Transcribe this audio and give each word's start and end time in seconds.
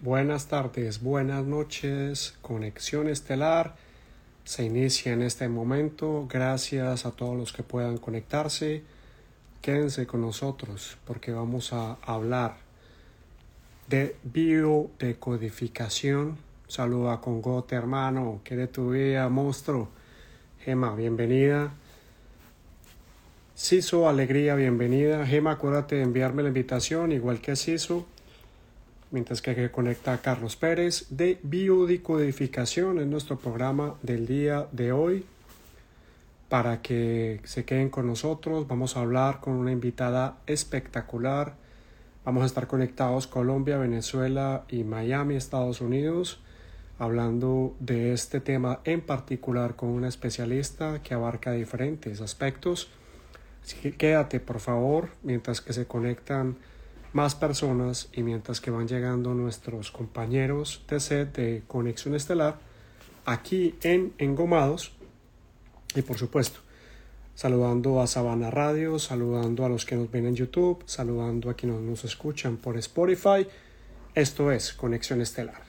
buenas 0.00 0.48
tardes, 0.48 1.02
buenas 1.02 1.44
noches. 1.44 2.34
Conexión 2.42 3.08
Estelar 3.08 3.76
se 4.44 4.64
inicia 4.64 5.12
en 5.12 5.22
este 5.22 5.48
momento. 5.48 6.26
Gracias 6.28 7.06
a 7.06 7.12
todos 7.12 7.36
los 7.36 7.52
que 7.52 7.62
puedan 7.62 7.98
conectarse. 7.98 8.82
Quédense 9.62 10.06
con 10.06 10.20
nosotros 10.20 10.98
porque 11.04 11.32
vamos 11.32 11.72
a 11.72 11.96
hablar 12.02 12.56
de 13.88 14.16
biodecodificación. 14.24 16.36
Saluda 16.68 17.14
a 17.14 17.20
Congote, 17.20 17.76
hermano. 17.76 18.40
¿Qué 18.44 18.56
de 18.56 18.66
tu 18.66 18.90
vida, 18.90 19.28
monstruo? 19.28 19.88
Gema, 20.64 20.94
bienvenida. 20.94 21.72
Ciso, 23.54 24.08
alegría, 24.08 24.54
bienvenida. 24.54 25.26
Gema, 25.26 25.52
acuérdate 25.52 25.96
de 25.96 26.02
enviarme 26.02 26.42
la 26.42 26.48
invitación, 26.48 27.12
igual 27.12 27.40
que 27.40 27.56
Ciso 27.56 28.06
mientras 29.10 29.42
que 29.42 29.70
conecta 29.70 30.12
a 30.12 30.18
Carlos 30.22 30.56
Pérez 30.56 31.06
de 31.10 31.38
Biodicodificación 31.42 32.98
en 32.98 33.10
nuestro 33.10 33.38
programa 33.38 33.94
del 34.02 34.26
día 34.26 34.66
de 34.72 34.92
hoy. 34.92 35.24
Para 36.48 36.80
que 36.80 37.40
se 37.44 37.64
queden 37.64 37.90
con 37.90 38.06
nosotros, 38.06 38.68
vamos 38.68 38.96
a 38.96 39.00
hablar 39.00 39.40
con 39.40 39.54
una 39.54 39.72
invitada 39.72 40.38
espectacular. 40.46 41.54
Vamos 42.24 42.42
a 42.42 42.46
estar 42.46 42.66
conectados 42.66 43.26
Colombia, 43.26 43.78
Venezuela 43.78 44.64
y 44.68 44.84
Miami, 44.84 45.36
Estados 45.36 45.80
Unidos, 45.80 46.40
hablando 46.98 47.74
de 47.80 48.12
este 48.12 48.40
tema 48.40 48.80
en 48.84 49.00
particular 49.00 49.76
con 49.76 49.88
una 49.88 50.08
especialista 50.08 51.02
que 51.02 51.14
abarca 51.14 51.52
diferentes 51.52 52.20
aspectos. 52.20 52.88
Así 53.64 53.76
que 53.78 53.92
quédate, 53.96 54.38
por 54.38 54.60
favor, 54.60 55.10
mientras 55.22 55.60
que 55.60 55.72
se 55.72 55.86
conectan 55.86 56.56
más 57.16 57.34
personas 57.34 58.10
y 58.12 58.22
mientras 58.22 58.60
que 58.60 58.70
van 58.70 58.86
llegando 58.86 59.32
nuestros 59.32 59.90
compañeros 59.90 60.84
de 60.86 61.00
set 61.00 61.34
de 61.34 61.62
Conexión 61.66 62.14
Estelar 62.14 62.58
aquí 63.24 63.74
en 63.82 64.12
Engomados 64.18 64.92
y 65.94 66.02
por 66.02 66.18
supuesto 66.18 66.60
saludando 67.34 68.02
a 68.02 68.06
Sabana 68.06 68.50
Radio, 68.50 68.98
saludando 68.98 69.64
a 69.64 69.70
los 69.70 69.86
que 69.86 69.96
nos 69.96 70.10
ven 70.10 70.26
en 70.26 70.36
YouTube, 70.36 70.82
saludando 70.84 71.48
a 71.48 71.54
quienes 71.54 71.80
nos 71.80 72.04
escuchan 72.04 72.58
por 72.58 72.76
Spotify. 72.76 73.46
Esto 74.14 74.52
es 74.52 74.74
Conexión 74.74 75.22
Estelar. 75.22 75.62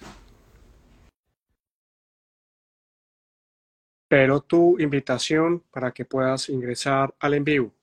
Pero 4.10 4.42
tu 4.42 4.78
invitación 4.80 5.64
para 5.72 5.92
que 5.92 6.04
puedas 6.04 6.50
ingresar 6.50 7.16
al 7.20 7.34
en 7.36 7.44
vivo. 7.46 7.77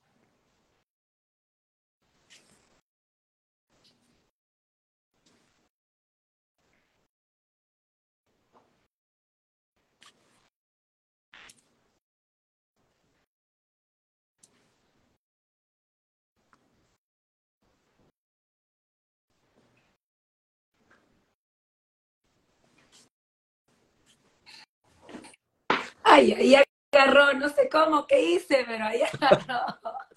Ay, 26.17 26.31
ahí 26.31 26.55
agarró, 26.93 27.33
no 27.33 27.49
sé 27.49 27.67
cómo, 27.69 28.07
qué 28.07 28.21
hice, 28.21 28.63
pero 28.65 28.85
ahí 28.85 29.01
agarró. 29.01 29.59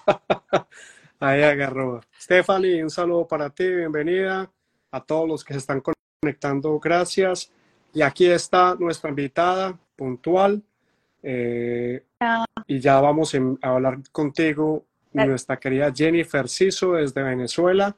ahí 1.19 1.43
agarró. 1.43 2.01
Stephanie, 2.21 2.85
un 2.85 2.91
saludo 2.91 3.27
para 3.27 3.51
ti, 3.51 3.67
bienvenida 3.67 4.49
a 4.93 5.01
todos 5.01 5.27
los 5.29 5.45
que 5.45 5.55
se 5.55 5.59
están 5.59 5.83
conectando, 6.23 6.79
gracias. 6.79 7.51
Y 7.93 8.03
aquí 8.03 8.27
está 8.27 8.77
nuestra 8.79 9.11
invitada 9.11 9.77
puntual. 9.97 10.63
Eh, 11.21 12.05
y 12.69 12.79
ya 12.79 13.01
vamos 13.01 13.35
a 13.35 13.69
hablar 13.69 13.99
contigo, 14.13 14.85
nuestra 15.13 15.59
querida 15.59 15.93
Jennifer 15.93 16.49
Ciso 16.49 16.93
desde 16.93 17.25
Venezuela. 17.25 17.97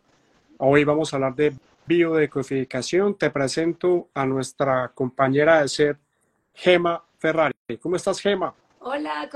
Hoy 0.56 0.84
vamos 0.84 1.12
a 1.12 1.16
hablar 1.16 1.34
de 1.34 1.52
biodecodificación. 1.84 3.18
Te 3.18 3.28
presento 3.28 4.08
a 4.14 4.24
nuestra 4.24 4.88
compañera 4.94 5.60
de 5.60 5.68
ser, 5.68 5.98
Gema 6.54 7.04
Ferrari. 7.18 7.59
¿Cómo 7.78 7.96
estás, 7.96 8.20
Gema? 8.20 8.54
Hola, 8.80 9.28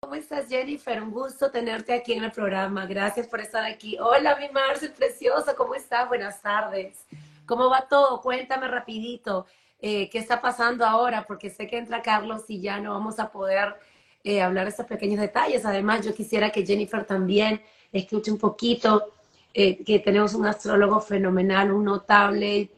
¿cómo 0.00 0.14
estás, 0.14 0.48
Jennifer? 0.48 1.02
Un 1.02 1.10
gusto 1.10 1.50
tenerte 1.50 1.92
aquí 1.92 2.12
en 2.12 2.24
el 2.24 2.30
programa. 2.30 2.86
Gracias 2.86 3.26
por 3.26 3.40
estar 3.40 3.64
aquí. 3.64 3.98
Hola, 3.98 4.36
mi 4.36 4.48
Marcel, 4.50 4.92
preciosa, 4.92 5.54
¿cómo 5.54 5.74
estás? 5.74 6.08
Buenas 6.08 6.40
tardes. 6.40 7.04
¿Cómo 7.46 7.68
va 7.68 7.88
todo? 7.88 8.20
Cuéntame 8.20 8.68
rapidito. 8.68 9.46
Eh, 9.80 10.08
¿Qué 10.10 10.18
está 10.18 10.40
pasando 10.40 10.84
ahora? 10.84 11.24
Porque 11.26 11.50
sé 11.50 11.66
que 11.66 11.78
entra 11.78 12.02
Carlos 12.02 12.44
y 12.48 12.60
ya 12.60 12.78
no 12.78 12.92
vamos 12.92 13.18
a 13.18 13.30
poder 13.30 13.74
eh, 14.22 14.40
hablar 14.40 14.64
de 14.64 14.70
estos 14.70 14.86
pequeños 14.86 15.20
detalles. 15.20 15.64
Además, 15.64 16.04
yo 16.06 16.14
quisiera 16.14 16.50
que 16.50 16.64
Jennifer 16.64 17.04
también 17.04 17.60
escuche 17.92 18.30
un 18.30 18.38
poquito, 18.38 19.12
eh, 19.52 19.82
que 19.84 19.98
tenemos 19.98 20.34
un 20.34 20.46
astrólogo 20.46 21.00
fenomenal, 21.00 21.72
un 21.72 21.84
notable, 21.84 22.70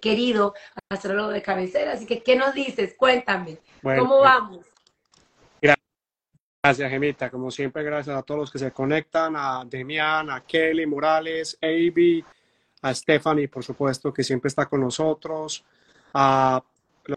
querido 0.00 0.54
astrólogo 0.88 1.30
de 1.30 1.42
cabecera. 1.42 1.92
Así 1.92 2.06
que, 2.06 2.22
¿qué 2.22 2.36
nos 2.36 2.54
dices? 2.54 2.94
Cuéntame. 2.96 3.58
¿Cómo 3.82 4.20
vamos? 4.20 4.66
Gracias, 6.62 6.90
Gemita. 6.90 7.30
Como 7.30 7.48
siempre, 7.52 7.84
gracias 7.84 8.16
a 8.16 8.22
todos 8.22 8.40
los 8.40 8.50
que 8.50 8.58
se 8.58 8.72
conectan, 8.72 9.34
a 9.36 9.64
Demian, 9.64 10.30
a 10.30 10.40
Kelly 10.40 10.84
Morales, 10.84 11.56
a 11.62 11.66
Avi, 11.66 12.24
a 12.82 12.92
Stephanie, 12.92 13.46
por 13.46 13.62
supuesto, 13.62 14.12
que 14.12 14.24
siempre 14.24 14.48
está 14.48 14.66
con 14.66 14.80
nosotros, 14.80 15.64
a 16.12 16.60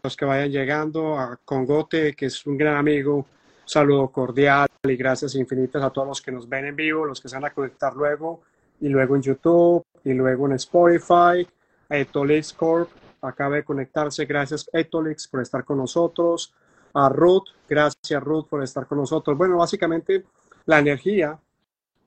los 0.04 0.16
que 0.16 0.24
vayan 0.24 0.52
llegando, 0.52 1.18
a 1.18 1.36
Congote, 1.44 2.14
que 2.14 2.26
es 2.26 2.46
un 2.46 2.56
gran 2.56 2.76
amigo, 2.76 3.16
un 3.16 3.26
saludo 3.64 4.06
cordial 4.12 4.68
y 4.84 4.94
gracias 4.94 5.34
infinitas 5.34 5.82
a 5.82 5.90
todos 5.90 6.06
los 6.06 6.22
que 6.22 6.30
nos 6.30 6.48
ven 6.48 6.66
en 6.66 6.76
vivo, 6.76 7.04
los 7.04 7.20
que 7.20 7.28
se 7.28 7.34
van 7.34 7.46
a 7.46 7.50
conectar 7.50 7.92
luego, 7.94 8.42
y 8.80 8.88
luego 8.88 9.16
en 9.16 9.22
YouTube, 9.22 9.84
y 10.04 10.12
luego 10.12 10.46
en 10.46 10.52
Spotify, 10.52 11.44
a 11.90 11.98
Etolix 11.98 12.52
Corp, 12.52 12.88
acaba 13.20 13.56
de 13.56 13.64
conectarse, 13.64 14.24
gracias 14.24 14.68
Etolix 14.72 15.28
por 15.28 15.42
estar 15.42 15.64
con 15.64 15.76
nosotros, 15.76 16.54
a 16.94 17.08
Ruth, 17.08 17.48
gracias 17.68 18.22
Ruth 18.22 18.46
por 18.48 18.62
estar 18.62 18.86
con 18.86 18.98
nosotros. 18.98 19.36
Bueno, 19.36 19.58
básicamente 19.58 20.24
la 20.66 20.78
energía, 20.78 21.38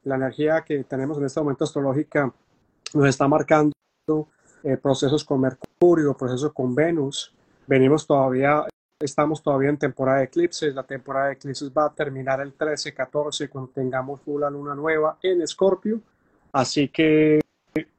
la 0.04 0.16
energía 0.16 0.62
que 0.62 0.84
tenemos 0.84 1.18
en 1.18 1.26
este 1.26 1.40
momento 1.40 1.64
astrológica 1.64 2.34
nos 2.94 3.08
está 3.08 3.28
marcando 3.28 3.74
eh, 4.64 4.78
procesos 4.78 5.24
con 5.24 5.42
Mercurio, 5.42 6.16
procesos 6.16 6.54
con 6.54 6.74
Venus. 6.74 7.34
Venimos 7.68 8.06
todavía, 8.08 8.66
estamos 9.00 9.42
todavía 9.42 9.70
en 9.70 9.78
temporada 9.78 10.20
de 10.20 10.26
eclipses. 10.26 10.74
La 10.74 10.84
temporada 10.84 11.28
de 11.28 11.34
eclipses 11.34 11.72
va 11.72 11.86
a 11.86 11.94
terminar 11.94 12.40
el 12.42 12.58
13-14 12.58 13.50
cuando 13.50 13.72
tengamos 13.72 14.22
una 14.26 14.50
luna 14.50 14.76
nueva 14.76 15.18
en 15.22 15.42
Escorpio. 15.42 16.00
Así 16.52 16.90
que 16.90 17.43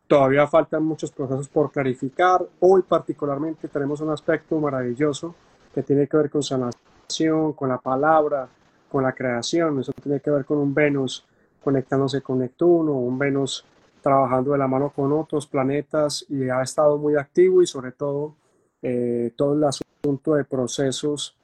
todavía 0.07 0.47
faltan 0.47 0.85
muchos 0.85 1.11
procesos 1.11 1.49
por 1.49 1.71
clarificar. 1.71 2.47
Hoy 2.61 2.83
particularmente 2.83 3.69
tenemos 3.69 4.01
un 4.01 4.11
aspecto 4.11 4.59
maravilloso 4.59 5.35
que 5.75 5.83
tiene 5.83 6.07
que 6.07 6.17
ver 6.17 6.31
con 6.31 6.43
sanación, 6.43 7.53
con 7.55 7.69
la 7.69 7.79
palabra, 7.79 8.49
con 8.91 9.03
la 9.03 9.13
creación. 9.13 9.81
Eso 9.81 9.93
tiene 10.03 10.21
que 10.21 10.31
ver 10.31 10.45
con 10.45 10.59
un 10.59 10.75
Venus 10.75 11.25
conectándose 11.63 12.21
con 12.21 12.39
Neptuno, 12.39 12.93
un 12.93 13.19
Venus 13.19 13.65
trabajando 14.03 14.53
de 14.53 14.59
la 14.59 14.69
mano 14.69 14.91
con 14.91 15.13
otros 15.13 15.47
planetas 15.47 16.27
y 16.29 16.49
ha 16.51 16.63
estado 16.63 16.99
muy 16.99 17.17
activo 17.17 17.63
y 17.63 17.67
sobre 17.67 17.93
todo 17.93 18.35
eh, 18.83 19.33
todo 19.35 19.55
el 19.55 19.65
asunto 19.65 20.35
de 20.35 20.45
procesos 20.45 21.35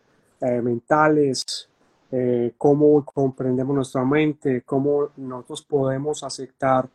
eh, 0.42 0.60
mentales, 0.60 1.70
eh, 2.12 2.52
cómo 2.58 3.02
comprendemos 3.02 3.74
nuestra 3.74 4.04
mente, 4.04 4.62
cómo 4.62 5.08
nosotros 5.16 5.62
podemos 5.62 6.22
aceptar 6.22 6.86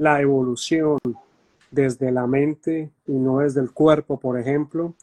la 0.00 0.18
evolución 0.22 0.98
desde 1.70 2.10
la 2.10 2.26
mente 2.26 2.90
y 3.06 3.12
no 3.12 3.40
desde 3.40 3.60
el 3.60 3.70
cuerpo, 3.70 4.18
por 4.18 4.38
ejemplo, 4.38 4.94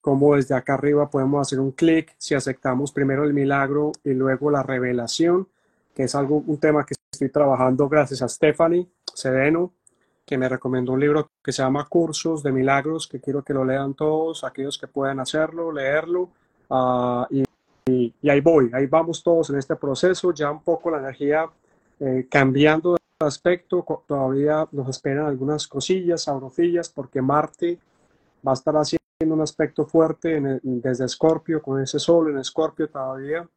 como 0.00 0.34
desde 0.34 0.56
acá 0.56 0.74
arriba 0.74 1.08
podemos 1.08 1.40
hacer 1.46 1.60
un 1.60 1.70
clic 1.70 2.16
si 2.18 2.34
aceptamos 2.34 2.90
primero 2.90 3.22
el 3.22 3.32
milagro 3.32 3.92
y 4.02 4.10
luego 4.10 4.50
la 4.50 4.64
revelación, 4.64 5.46
que 5.94 6.02
es 6.02 6.16
algo, 6.16 6.42
un 6.44 6.58
tema 6.58 6.84
que 6.84 6.94
estoy 7.12 7.28
trabajando 7.28 7.88
gracias 7.88 8.22
a 8.22 8.28
Stephanie 8.28 8.88
Sedeno, 9.14 9.72
que 10.26 10.36
me 10.36 10.48
recomendó 10.48 10.94
un 10.94 11.00
libro 11.00 11.30
que 11.44 11.52
se 11.52 11.62
llama 11.62 11.86
Cursos 11.88 12.42
de 12.42 12.50
Milagros, 12.50 13.06
que 13.06 13.20
quiero 13.20 13.44
que 13.44 13.54
lo 13.54 13.64
lean 13.64 13.94
todos, 13.94 14.42
aquellos 14.42 14.78
que 14.78 14.88
puedan 14.88 15.20
hacerlo, 15.20 15.70
leerlo. 15.70 16.28
Ah, 16.68 17.28
y, 17.30 17.44
ahí 18.28 18.40
voy, 18.40 18.68
ahí 18.72 18.86
vamos 18.86 19.22
todos 19.22 19.50
en 19.50 19.58
este 19.58 19.76
proceso, 19.76 20.34
ya 20.34 20.50
un 20.50 20.62
poco 20.62 20.90
la 20.90 20.98
energía 20.98 21.48
eh, 22.00 22.26
cambiando 22.28 22.96
aspecto, 23.26 23.84
todavía 24.06 24.66
nos 24.72 24.88
esperan 24.88 25.26
algunas 25.26 25.66
cosillas, 25.66 26.22
sabrosillas, 26.22 26.88
porque 26.88 27.20
Marte 27.20 27.78
va 28.46 28.52
a 28.52 28.54
estar 28.54 28.74
haciendo 28.74 29.34
un 29.34 29.40
aspecto 29.40 29.86
fuerte 29.86 30.60
desde 30.62 31.04
Escorpio, 31.04 31.62
con 31.62 31.80
ese 31.80 31.98
sol 31.98 32.30
en 32.30 32.38
Escorpio 32.38 32.88
todavía. 32.88 33.48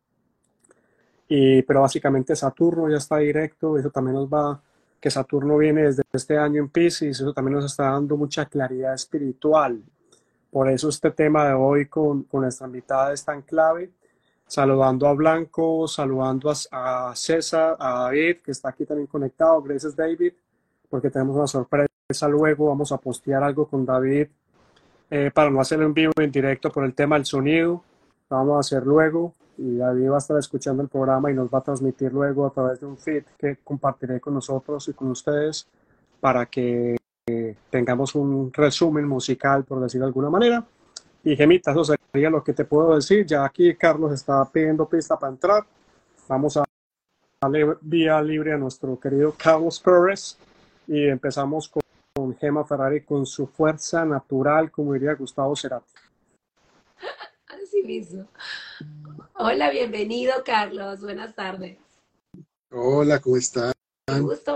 Y, 1.27 1.61
pero 1.63 1.81
básicamente 1.81 2.35
Saturno 2.35 2.89
ya 2.89 2.97
está 2.97 3.17
directo, 3.17 3.77
eso 3.77 3.89
también 3.89 4.15
nos 4.15 4.27
va 4.27 4.61
que 4.99 5.11
Saturno 5.11 5.57
viene 5.57 5.83
desde 5.83 6.03
este 6.13 6.37
año 6.37 6.61
en 6.61 6.69
Pisces, 6.69 7.19
eso 7.19 7.33
también 7.33 7.55
nos 7.55 7.65
está 7.65 7.91
dando 7.91 8.15
mucha 8.15 8.45
claridad 8.45 8.93
espiritual. 8.93 9.83
Por 10.49 10.69
eso 10.69 10.87
este 10.87 11.11
tema 11.11 11.47
de 11.47 11.53
hoy 11.53 11.87
con, 11.87 12.23
con 12.23 12.41
nuestra 12.41 12.67
invitada 12.67 13.11
es 13.11 13.25
tan 13.25 13.41
clave. 13.41 13.91
Saludando 14.53 15.07
a 15.07 15.13
Blanco, 15.13 15.87
saludando 15.87 16.53
a, 16.71 17.11
César, 17.15 17.75
a 17.79 18.03
David, 18.03 18.37
que 18.45 18.51
está 18.51 18.69
aquí 18.69 18.85
también 18.85 19.07
conectado. 19.07 19.59
Gracias, 19.63 19.95
David, 19.95 20.31
porque 20.91 21.09
tenemos 21.09 21.35
una 21.35 21.47
sorpresa. 21.47 22.27
Luego 22.29 22.67
vamos 22.67 22.91
a 22.91 22.99
postear 22.99 23.41
algo 23.41 23.67
con 23.67 23.83
David 23.83 24.27
eh, 25.09 25.31
para 25.33 25.49
no 25.49 25.59
hacerlo 25.59 25.87
en 25.87 25.95
vivo 25.95 26.13
en 26.17 26.31
directo 26.31 26.71
por 26.71 26.85
el 26.85 26.93
tema 26.93 27.15
del 27.15 27.25
sonido. 27.25 27.83
Vamos 28.29 28.57
a 28.57 28.59
hacer 28.59 28.85
luego 28.85 29.33
y 29.57 29.77
David 29.77 30.11
va 30.11 30.15
a 30.17 30.19
estar 30.19 30.37
escuchando 30.37 30.83
el 30.83 30.87
programa 30.87 31.31
y 31.31 31.33
nos 31.33 31.49
va 31.49 31.57
a 31.57 31.63
transmitir 31.63 32.13
luego 32.13 32.45
a 32.45 32.51
través 32.51 32.79
de 32.79 32.85
un 32.85 32.99
feed 32.99 33.23
que 33.35 33.57
compartiré 33.63 34.19
con 34.19 34.35
nosotros 34.35 34.87
y 34.87 34.93
con 34.93 35.07
ustedes 35.07 35.67
para 36.19 36.45
que 36.45 36.95
eh, 37.25 37.55
tengamos 37.71 38.13
un 38.13 38.53
resumen 38.53 39.07
musical, 39.07 39.63
por 39.63 39.79
decirlo 39.79 40.05
de 40.05 40.09
alguna 40.09 40.29
manera. 40.29 40.63
Y 41.23 41.35
Gemita, 41.35 41.71
eso 41.71 41.95
lo 42.13 42.43
que 42.43 42.53
te 42.53 42.63
puedo 42.63 42.95
decir. 42.95 43.25
Ya 43.25 43.43
aquí 43.43 43.75
Carlos 43.75 44.11
está 44.11 44.45
pidiendo 44.45 44.87
pista 44.87 45.17
para 45.17 45.33
entrar. 45.33 45.65
Vamos 46.27 46.57
a 46.57 46.63
darle 47.41 47.75
vía 47.81 48.21
libre 48.21 48.53
a 48.53 48.57
nuestro 48.57 48.99
querido 48.99 49.33
Carlos 49.35 49.79
Pérez 49.79 50.37
y 50.87 51.07
empezamos 51.07 51.67
con, 51.67 51.81
con 52.15 52.37
Gema 52.37 52.63
Ferrari 52.65 53.01
con 53.01 53.25
su 53.25 53.47
fuerza 53.47 54.05
natural, 54.05 54.69
como 54.71 54.93
diría 54.93 55.15
Gustavo 55.15 55.55
Cerati. 55.55 55.91
Así 57.47 57.83
mismo. 57.83 58.27
Hola, 59.35 59.71
bienvenido 59.71 60.33
Carlos, 60.45 61.01
buenas 61.01 61.35
tardes. 61.35 61.77
Hola, 62.69 63.19
¿cómo 63.19 63.37
están? 63.37 63.73
Un 64.07 64.23
gusto 64.23 64.55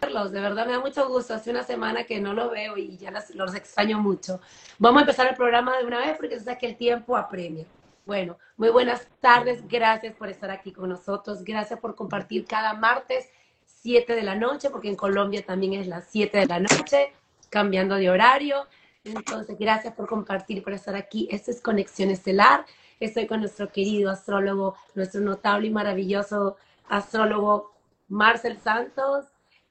verlos, 0.00 0.32
de 0.32 0.40
verdad 0.40 0.66
me 0.66 0.72
da 0.72 0.80
mucho 0.80 1.08
gusto. 1.08 1.34
Hace 1.34 1.50
una 1.50 1.62
semana 1.62 2.04
que 2.04 2.20
no 2.20 2.32
lo 2.32 2.50
veo 2.50 2.76
y 2.76 2.96
ya 2.96 3.10
los, 3.10 3.30
los 3.34 3.54
extraño 3.54 3.98
mucho. 3.98 4.40
Vamos 4.78 5.00
a 5.00 5.02
empezar 5.02 5.26
el 5.28 5.36
programa 5.36 5.76
de 5.78 5.84
una 5.84 5.98
vez 5.98 6.16
porque 6.16 6.40
sé 6.40 6.56
que 6.58 6.66
el 6.66 6.76
tiempo 6.76 7.16
apremia. 7.16 7.64
Bueno, 8.06 8.38
muy 8.56 8.70
buenas 8.70 9.06
tardes, 9.20 9.66
gracias 9.68 10.14
por 10.16 10.28
estar 10.28 10.50
aquí 10.50 10.72
con 10.72 10.88
nosotros, 10.88 11.44
gracias 11.44 11.78
por 11.78 11.94
compartir 11.94 12.44
cada 12.44 12.74
martes 12.74 13.28
7 13.66 14.14
de 14.14 14.22
la 14.22 14.34
noche, 14.34 14.68
porque 14.70 14.88
en 14.88 14.96
Colombia 14.96 15.44
también 15.44 15.74
es 15.74 15.86
las 15.86 16.06
7 16.10 16.38
de 16.38 16.46
la 16.46 16.58
noche, 16.58 17.12
cambiando 17.50 17.94
de 17.94 18.10
horario. 18.10 18.66
Entonces, 19.04 19.56
gracias 19.58 19.94
por 19.94 20.08
compartir, 20.08 20.62
por 20.62 20.72
estar 20.72 20.94
aquí. 20.96 21.28
Esto 21.30 21.50
es 21.50 21.62
Conexión 21.62 22.10
Estelar. 22.10 22.66
Estoy 22.98 23.26
con 23.26 23.40
nuestro 23.40 23.70
querido 23.70 24.10
astrólogo, 24.10 24.74
nuestro 24.94 25.20
notable 25.20 25.68
y 25.68 25.70
maravilloso 25.70 26.56
astrólogo 26.88 27.72
Marcel 28.08 28.58
Santos 28.58 29.26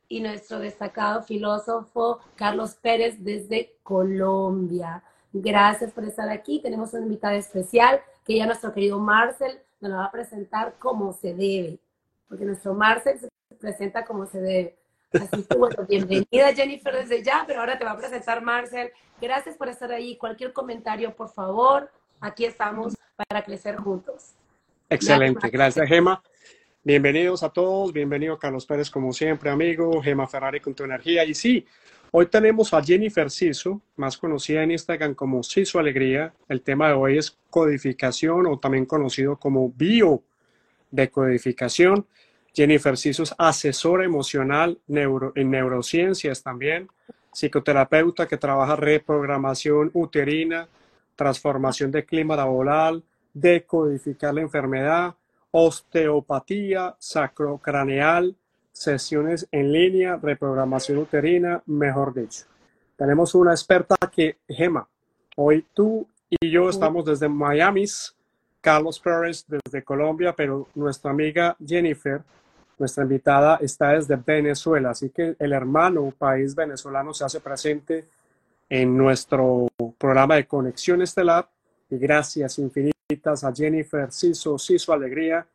y 0.10 0.20
nuestro 0.20 0.60
destacado 0.60 1.22
filósofo 1.22 2.20
Carlos 2.36 2.74
Pérez 2.76 3.24
desde 3.24 3.76
Colombia. 3.84 5.04
Gracias 5.32 5.92
por 5.94 6.04
estar 6.04 6.28
aquí. 6.30 6.60
Tenemos 6.60 6.92
una 6.94 7.04
invitada 7.04 7.36
especial 7.36 8.02
que 8.26 8.36
ya 8.36 8.48
nuestro 8.48 8.74
querido 8.74 9.00
Marcel 9.00 9.60
nos 9.80 9.92
la 9.92 9.98
va 9.98 10.06
a 10.06 10.12
presentar 10.12 10.76
como 10.80 11.14
se 11.14 11.34
debe, 11.34 11.80
porque 12.28 12.44
nuestro 12.44 12.74
Marcel 12.74 13.20
se 13.20 13.30
presenta 13.56 14.04
como 14.04 14.26
se 14.26 14.42
debe. 14.42 14.76
Así 15.14 15.44
que 15.44 15.56
bueno, 15.56 15.86
bienvenida 15.88 16.54
Jennifer 16.54 16.94
desde 16.94 17.24
ya, 17.24 17.44
pero 17.48 17.60
ahora 17.60 17.78
te 17.78 17.86
va 17.86 17.92
a 17.92 17.98
presentar 17.98 18.42
Marcel. 18.42 18.92
Gracias 19.22 19.56
por 19.56 19.70
estar 19.70 19.92
ahí. 19.92 20.18
Cualquier 20.18 20.54
comentario, 20.54 21.16
por 21.16 21.30
favor, 21.30 21.92
aquí 22.20 22.46
estamos 22.46 22.96
para 23.16 23.44
crecer 23.44 23.78
juntos. 23.78 24.34
Excelente, 24.90 25.50
gracias 25.50 25.88
Gema. 25.88 26.22
Bienvenidos 26.82 27.44
a 27.44 27.50
todos, 27.50 27.92
bienvenido 27.92 28.40
Carlos 28.40 28.66
Pérez 28.66 28.90
como 28.90 29.12
siempre, 29.12 29.50
amigo, 29.50 30.02
Gema 30.02 30.26
Ferrari 30.28 30.62
con 30.62 30.74
tu 30.74 30.86
energía. 30.86 31.26
Y 31.26 31.34
sí, 31.34 31.66
hoy 32.10 32.28
tenemos 32.28 32.74
a 32.74 32.82
Jennifer 32.82 33.30
Siso, 33.30 33.82
más 33.98 34.18
conocida 34.18 34.64
en 34.64 34.72
Instagram 34.72 35.14
como 35.14 35.44
Siso 35.44 35.78
Alegría. 35.78 36.34
El 36.48 36.62
tema 36.62 36.88
de 36.88 36.94
hoy 36.94 37.18
es 37.18 37.38
codificación 37.50 38.48
o 38.48 38.60
también 38.60 38.86
conocido 38.86 39.36
como 39.36 39.70
bio 39.70 40.24
decodificación. 40.90 42.08
Jennifer 42.56 42.96
Siso 42.96 43.24
es 43.24 43.36
asesora 43.38 44.06
emocional 44.06 44.80
neuro, 44.88 45.34
en 45.36 45.52
neurociencias 45.52 46.42
también, 46.42 46.88
psicoterapeuta 47.34 48.26
que 48.26 48.38
trabaja 48.38 48.78
reprogramación 48.78 49.92
uterina, 49.94 50.70
transformación 51.18 51.92
de 51.92 52.06
clima 52.06 52.38
laboral, 52.38 53.04
decodificar 53.34 54.34
la 54.34 54.42
enfermedad, 54.42 55.16
osteopatía 55.52 56.96
sacrocraneal, 57.00 58.36
sesiones 58.72 59.48
en 59.52 59.72
línea, 59.72 60.18
reprogramación 60.22 61.00
uterina, 61.00 61.62
mejor 61.66 62.14
dicho. 62.14 62.46
Tenemos 62.96 63.36
una 63.36 63.52
experta 63.52 63.96
que, 64.12 64.38
Gema, 64.48 64.88
hoy 65.36 65.66
tú 65.74 66.08
y 66.30 66.50
yo 66.50 66.70
estamos 66.70 67.06
desde 67.06 67.28
Miami, 67.28 67.86
Carlos 68.62 69.00
Pérez 69.00 69.46
desde 69.48 69.84
Colombia, 69.84 70.34
pero 70.36 70.68
nuestra 70.76 71.12
amiga 71.12 71.56
Jennifer, 71.66 72.22
nuestra 72.78 73.04
invitada, 73.04 73.58
está 73.62 73.90
desde 73.90 74.16
Venezuela, 74.16 74.92
así 74.92 75.10
que 75.10 75.36
el 75.40 75.54
hermano 75.54 76.14
país 76.18 76.56
venezolano 76.56 77.14
se 77.14 77.26
hace 77.26 77.40
presente 77.40 78.06
en 78.70 78.96
nuestro 78.96 79.68
programa 79.98 80.36
de 80.36 80.46
Conexión 80.46 81.02
Estelar. 81.02 81.50
Y 81.90 81.98
gracias 81.98 82.60
infinitas 82.60 82.99
a 83.28 83.54
Jennifer 83.54 84.12
Ciso, 84.12 84.58
Ciso 84.58 84.94
Alegría 84.94 85.46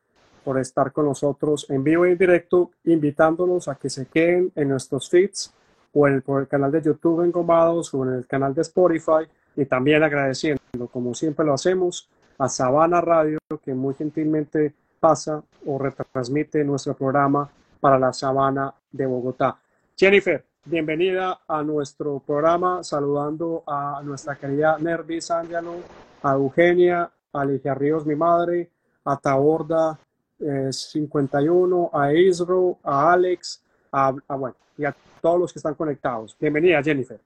por 0.44 0.58
estar 0.58 0.92
con 0.92 1.06
nosotros 1.06 1.66
en 1.70 1.82
vivo 1.82 2.06
y 2.06 2.12
en 2.12 2.18
directo, 2.18 2.70
invitándonos 2.84 3.66
a 3.66 3.76
que 3.76 3.88
se 3.88 4.06
queden 4.06 4.52
en 4.54 4.68
nuestros 4.68 5.08
feeds 5.08 5.52
o 5.92 6.06
en 6.06 6.14
el, 6.14 6.22
por 6.22 6.42
el 6.42 6.48
canal 6.48 6.70
de 6.70 6.82
YouTube 6.82 7.22
Engomados 7.22 7.94
o 7.94 8.04
en 8.04 8.12
el 8.14 8.26
canal 8.26 8.54
de 8.54 8.62
Spotify 8.62 9.26
y 9.56 9.64
también 9.64 10.02
agradeciendo, 10.02 10.60
como 10.92 11.14
siempre 11.14 11.46
lo 11.46 11.54
hacemos, 11.54 12.08
a 12.38 12.48
Sabana 12.48 13.00
Radio 13.00 13.38
que 13.64 13.72
muy 13.72 13.94
gentilmente 13.94 14.74
pasa 15.00 15.42
o 15.66 15.78
retransmite 15.78 16.64
nuestro 16.64 16.94
programa 16.94 17.48
para 17.80 17.98
la 17.98 18.12
Sabana 18.12 18.74
de 18.90 19.06
Bogotá. 19.06 19.56
Jennifer, 19.96 20.44
bienvenida 20.64 21.40
a 21.46 21.62
nuestro 21.62 22.18
programa, 22.18 22.82
saludando 22.82 23.62
a 23.66 24.00
nuestra 24.02 24.36
querida 24.36 24.76
Nervis 24.78 25.30
Ángelo, 25.30 25.76
a 26.22 26.32
Eugenia, 26.32 27.10
a 27.34 27.44
Ligia 27.44 27.74
Ríos, 27.74 28.06
mi 28.06 28.14
madre, 28.14 28.70
a 29.04 29.16
Taborda 29.16 29.98
eh, 30.40 30.72
51, 30.72 31.90
a 31.92 32.12
Isro, 32.12 32.78
a 32.82 33.12
Alex, 33.12 33.62
a, 33.92 34.14
a, 34.28 34.36
bueno, 34.36 34.56
y 34.78 34.84
a 34.84 34.94
todos 35.20 35.40
los 35.40 35.52
que 35.52 35.58
están 35.58 35.74
conectados. 35.74 36.36
Bienvenida, 36.38 36.82
Jennifer. 36.82 37.20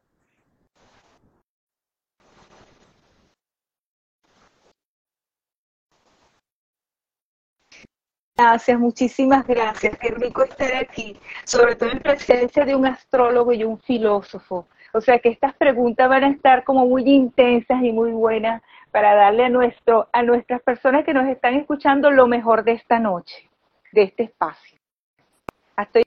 Gracias, 8.37 8.78
muchísimas 8.78 9.44
gracias. 9.49 9.99
Qué 9.99 10.11
rico 10.12 10.44
estar 10.44 10.73
aquí, 10.76 11.18
sobre 11.44 11.75
todo 11.75 11.90
en 11.90 11.99
presencia 11.99 12.64
de 12.64 12.76
un 12.76 12.87
astrólogo 12.87 13.52
y 13.52 13.64
un 13.64 13.80
filósofo. 13.80 14.68
O 14.94 15.00
sea 15.00 15.18
que 15.18 15.30
estas 15.30 15.54
preguntas 15.54 16.09
van 16.09 16.23
a 16.23 16.28
estar 16.28 16.62
como 16.62 16.87
muy 16.87 17.02
intensas 17.02 17.83
y 17.83 17.90
muy 17.90 18.12
buenas 18.12 18.62
para 18.90 19.14
darle 19.14 19.45
a 19.45 19.49
nuestro 19.49 20.09
a 20.12 20.23
nuestras 20.23 20.62
personas 20.62 21.04
que 21.04 21.14
nos 21.14 21.26
están 21.28 21.54
escuchando 21.54 22.11
lo 22.11 22.26
mejor 22.26 22.64
de 22.64 22.73
esta 22.73 22.99
noche, 22.99 23.49
de 23.92 24.02
este 24.02 24.25
espacio. 24.25 24.78
Estoy 25.76 26.04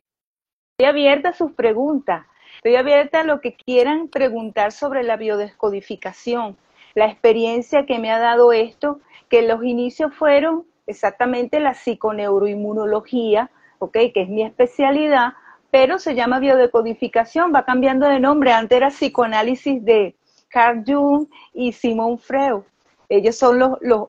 abierta 0.85 1.29
a 1.29 1.33
sus 1.33 1.51
preguntas. 1.53 2.25
Estoy 2.55 2.75
abierta 2.75 3.21
a 3.21 3.23
lo 3.23 3.41
que 3.41 3.55
quieran 3.55 4.07
preguntar 4.07 4.71
sobre 4.71 5.03
la 5.03 5.15
biodescodificación, 5.15 6.57
la 6.95 7.05
experiencia 7.05 7.85
que 7.85 7.99
me 7.99 8.11
ha 8.11 8.19
dado 8.19 8.51
esto, 8.51 8.99
que 9.29 9.41
los 9.41 9.63
inicios 9.63 10.13
fueron 10.13 10.65
exactamente 10.87 11.59
la 11.59 11.73
psiconeuroinmunología, 11.73 13.49
¿ok? 13.79 13.93
Que 14.13 14.21
es 14.23 14.29
mi 14.29 14.43
especialidad, 14.43 15.33
pero 15.71 15.99
se 15.99 16.15
llama 16.15 16.39
biodecodificación, 16.39 17.53
va 17.55 17.63
cambiando 17.63 18.07
de 18.07 18.19
nombre. 18.19 18.51
Antes 18.51 18.75
era 18.75 18.89
psicoanálisis 18.89 19.83
de 19.83 20.15
Carl 20.49 20.83
Jung 20.85 21.27
y 21.53 21.71
Simon 21.71 22.19
Freud. 22.19 22.63
Ellos 23.11 23.35
son 23.35 23.59
los, 23.59 23.77
los, 23.81 24.07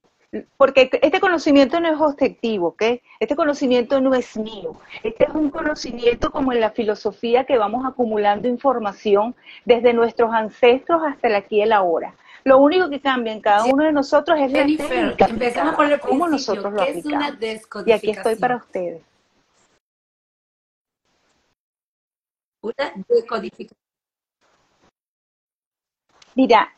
porque 0.56 0.88
este 1.02 1.18
conocimiento 1.18 1.80
no 1.80 1.92
es 1.92 2.00
objetivo, 2.00 2.68
¿ok? 2.68 2.82
Este 3.18 3.34
conocimiento 3.34 4.00
no 4.00 4.14
es 4.14 4.36
mío. 4.36 4.76
Este 5.02 5.24
es 5.24 5.30
un 5.34 5.50
conocimiento 5.50 6.30
como 6.30 6.52
en 6.52 6.60
la 6.60 6.70
filosofía 6.70 7.44
que 7.44 7.58
vamos 7.58 7.84
acumulando 7.84 8.46
información 8.46 9.34
desde 9.64 9.92
nuestros 9.92 10.32
ancestros 10.32 11.02
hasta 11.04 11.26
el 11.26 11.34
aquí 11.34 11.56
y 11.56 11.62
el 11.62 11.72
ahora. 11.72 12.14
Lo 12.44 12.58
único 12.58 12.88
que 12.88 13.00
cambia 13.00 13.32
en 13.32 13.40
cada 13.40 13.64
uno 13.64 13.84
de 13.84 13.92
nosotros 13.92 14.38
es 14.38 14.52
Jennifer, 14.52 14.88
la 14.88 15.16
técnica. 15.16 15.26
Empezamos 15.26 15.74
por 15.74 15.86
el 15.86 16.00
cómo 16.00 16.28
nosotros 16.28 16.72
lo 16.72 16.84
¿Qué 16.84 16.90
es 16.90 17.04
una 17.04 17.26
aplicamos. 17.26 17.40
descodificación? 17.40 17.88
Y 17.88 17.92
aquí 17.92 18.18
estoy 18.18 18.36
para 18.36 18.56
ustedes. 18.56 19.02
Una 22.62 22.92
decodificación. 23.08 23.78
Mira, 26.34 26.72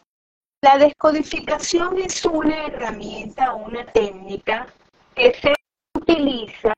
la 0.64 0.78
descodificación 0.78 1.98
es 1.98 2.24
una 2.24 2.64
herramienta, 2.64 3.54
una 3.54 3.84
técnica 3.84 4.66
que 5.14 5.34
se 5.34 5.52
utiliza 5.94 6.72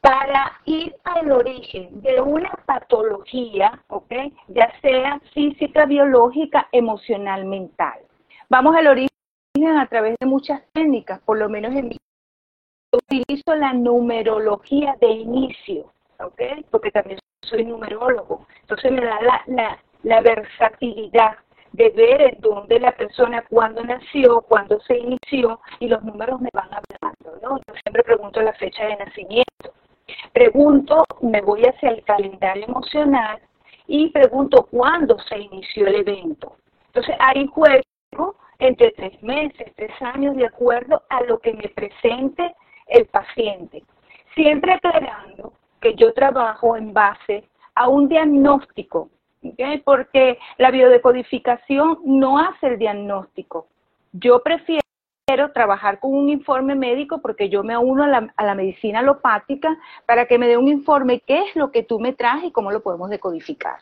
para 0.00 0.52
ir 0.64 0.94
al 1.02 1.32
origen 1.32 2.00
de 2.02 2.20
una 2.20 2.52
patología, 2.66 3.82
¿ok? 3.88 4.12
Ya 4.46 4.72
sea 4.80 5.20
física, 5.34 5.86
biológica, 5.86 6.68
emocional, 6.70 7.46
mental. 7.46 7.98
Vamos 8.48 8.76
al 8.76 8.86
origen 8.86 9.10
a 9.76 9.88
través 9.88 10.14
de 10.20 10.26
muchas 10.26 10.62
técnicas, 10.72 11.18
por 11.22 11.36
lo 11.36 11.48
menos 11.48 11.74
en 11.74 11.88
mi 11.88 11.96
utilizo 12.92 13.56
la 13.56 13.72
numerología 13.72 14.96
de 15.00 15.08
inicio, 15.10 15.92
¿ok? 16.20 16.42
Porque 16.70 16.92
también 16.92 17.18
soy 17.42 17.64
numerólogo. 17.64 18.46
Entonces 18.60 18.92
me 18.92 19.04
da 19.04 19.20
la, 19.20 19.42
la, 19.48 19.78
la 20.04 20.20
versatilidad 20.20 21.38
de 21.76 21.90
ver 21.90 22.22
en 22.22 22.40
dónde 22.40 22.80
la 22.80 22.92
persona, 22.92 23.44
cuándo 23.50 23.84
nació, 23.84 24.40
cuándo 24.42 24.80
se 24.80 24.96
inició, 24.96 25.60
y 25.78 25.88
los 25.88 26.02
números 26.02 26.40
me 26.40 26.48
van 26.54 26.70
hablando, 26.72 27.38
¿no? 27.42 27.58
Yo 27.58 27.74
siempre 27.84 28.02
pregunto 28.02 28.40
la 28.40 28.54
fecha 28.54 28.86
de 28.86 28.96
nacimiento. 28.96 29.44
Pregunto, 30.32 31.04
me 31.20 31.42
voy 31.42 31.62
hacia 31.64 31.90
el 31.90 32.02
calendario 32.04 32.64
emocional 32.64 33.40
y 33.86 34.08
pregunto 34.10 34.66
cuándo 34.70 35.18
se 35.28 35.38
inició 35.38 35.86
el 35.86 35.96
evento. 35.96 36.56
Entonces 36.86 37.14
hay 37.18 37.46
juego 37.46 37.82
entre 38.58 38.92
tres 38.92 39.22
meses, 39.22 39.70
tres 39.76 39.92
años, 40.00 40.34
de 40.36 40.46
acuerdo 40.46 41.02
a 41.10 41.22
lo 41.24 41.38
que 41.40 41.52
me 41.52 41.68
presente 41.68 42.54
el 42.86 43.04
paciente. 43.06 43.84
Siempre 44.34 44.72
aclarando 44.72 45.52
que 45.82 45.94
yo 45.94 46.14
trabajo 46.14 46.74
en 46.74 46.94
base 46.94 47.44
a 47.74 47.88
un 47.88 48.08
diagnóstico 48.08 49.10
porque 49.84 50.38
la 50.58 50.70
biodecodificación 50.70 51.98
no 52.04 52.38
hace 52.38 52.68
el 52.68 52.78
diagnóstico. 52.78 53.66
Yo 54.12 54.42
prefiero 54.42 54.80
trabajar 55.52 55.98
con 55.98 56.14
un 56.14 56.28
informe 56.28 56.74
médico 56.74 57.20
porque 57.20 57.48
yo 57.48 57.62
me 57.64 57.76
uno 57.76 58.04
a 58.04 58.44
la, 58.44 58.54
medicina 58.54 59.00
alopática 59.00 59.76
para 60.06 60.26
que 60.26 60.38
me 60.38 60.46
dé 60.46 60.56
un 60.56 60.68
informe 60.68 61.20
qué 61.20 61.38
es 61.38 61.56
lo 61.56 61.72
que 61.72 61.82
tú 61.82 61.98
me 61.98 62.12
traes 62.12 62.44
y 62.44 62.52
cómo 62.52 62.70
lo 62.70 62.80
podemos 62.80 63.10
decodificar. 63.10 63.78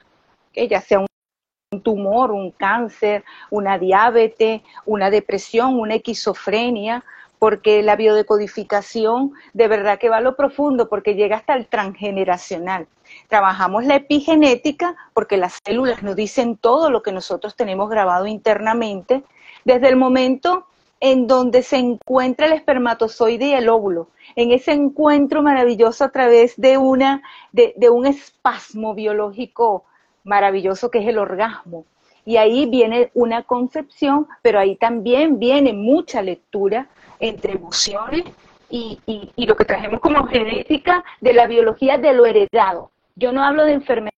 Ya 0.54 0.80
sea 0.80 1.00
un 1.00 1.82
tumor, 1.82 2.30
un 2.30 2.50
cáncer, 2.50 3.24
una 3.50 3.78
diabetes, 3.78 4.62
una 4.86 5.10
depresión, 5.10 5.78
una 5.78 5.96
esquizofrenia, 5.96 7.04
porque 7.44 7.82
la 7.82 7.94
biodecodificación 7.94 9.34
de 9.52 9.68
verdad 9.68 9.98
que 9.98 10.08
va 10.08 10.16
a 10.16 10.22
lo 10.22 10.34
profundo 10.34 10.88
porque 10.88 11.14
llega 11.14 11.36
hasta 11.36 11.54
el 11.54 11.66
transgeneracional. 11.66 12.86
Trabajamos 13.28 13.84
la 13.84 13.96
epigenética 13.96 14.96
porque 15.12 15.36
las 15.36 15.58
células 15.62 16.02
nos 16.02 16.16
dicen 16.16 16.56
todo 16.56 16.88
lo 16.88 17.02
que 17.02 17.12
nosotros 17.12 17.54
tenemos 17.54 17.90
grabado 17.90 18.26
internamente 18.26 19.24
desde 19.66 19.90
el 19.90 19.96
momento 19.96 20.64
en 21.00 21.26
donde 21.26 21.62
se 21.62 21.76
encuentra 21.76 22.46
el 22.46 22.54
espermatozoide 22.54 23.44
y 23.44 23.52
el 23.52 23.68
óvulo, 23.68 24.08
en 24.36 24.50
ese 24.50 24.72
encuentro 24.72 25.42
maravilloso 25.42 26.02
a 26.04 26.12
través 26.12 26.56
de, 26.56 26.78
una, 26.78 27.22
de, 27.52 27.74
de 27.76 27.90
un 27.90 28.06
espasmo 28.06 28.94
biológico 28.94 29.84
maravilloso 30.22 30.90
que 30.90 31.00
es 31.00 31.08
el 31.08 31.18
orgasmo. 31.18 31.84
Y 32.24 32.38
ahí 32.38 32.64
viene 32.64 33.10
una 33.12 33.42
concepción, 33.42 34.28
pero 34.40 34.58
ahí 34.58 34.76
también 34.76 35.38
viene 35.38 35.74
mucha 35.74 36.22
lectura 36.22 36.88
entre 37.24 37.54
emociones 37.54 38.24
y, 38.68 39.00
y, 39.06 39.46
lo 39.46 39.56
que 39.56 39.64
trajemos 39.64 40.00
como 40.00 40.26
genética 40.26 41.02
de 41.20 41.32
la 41.32 41.46
biología 41.46 41.96
de 41.96 42.12
lo 42.12 42.26
heredado. 42.26 42.90
Yo 43.16 43.32
no 43.32 43.42
hablo 43.42 43.64
de 43.64 43.72
enfermedad 43.72 44.12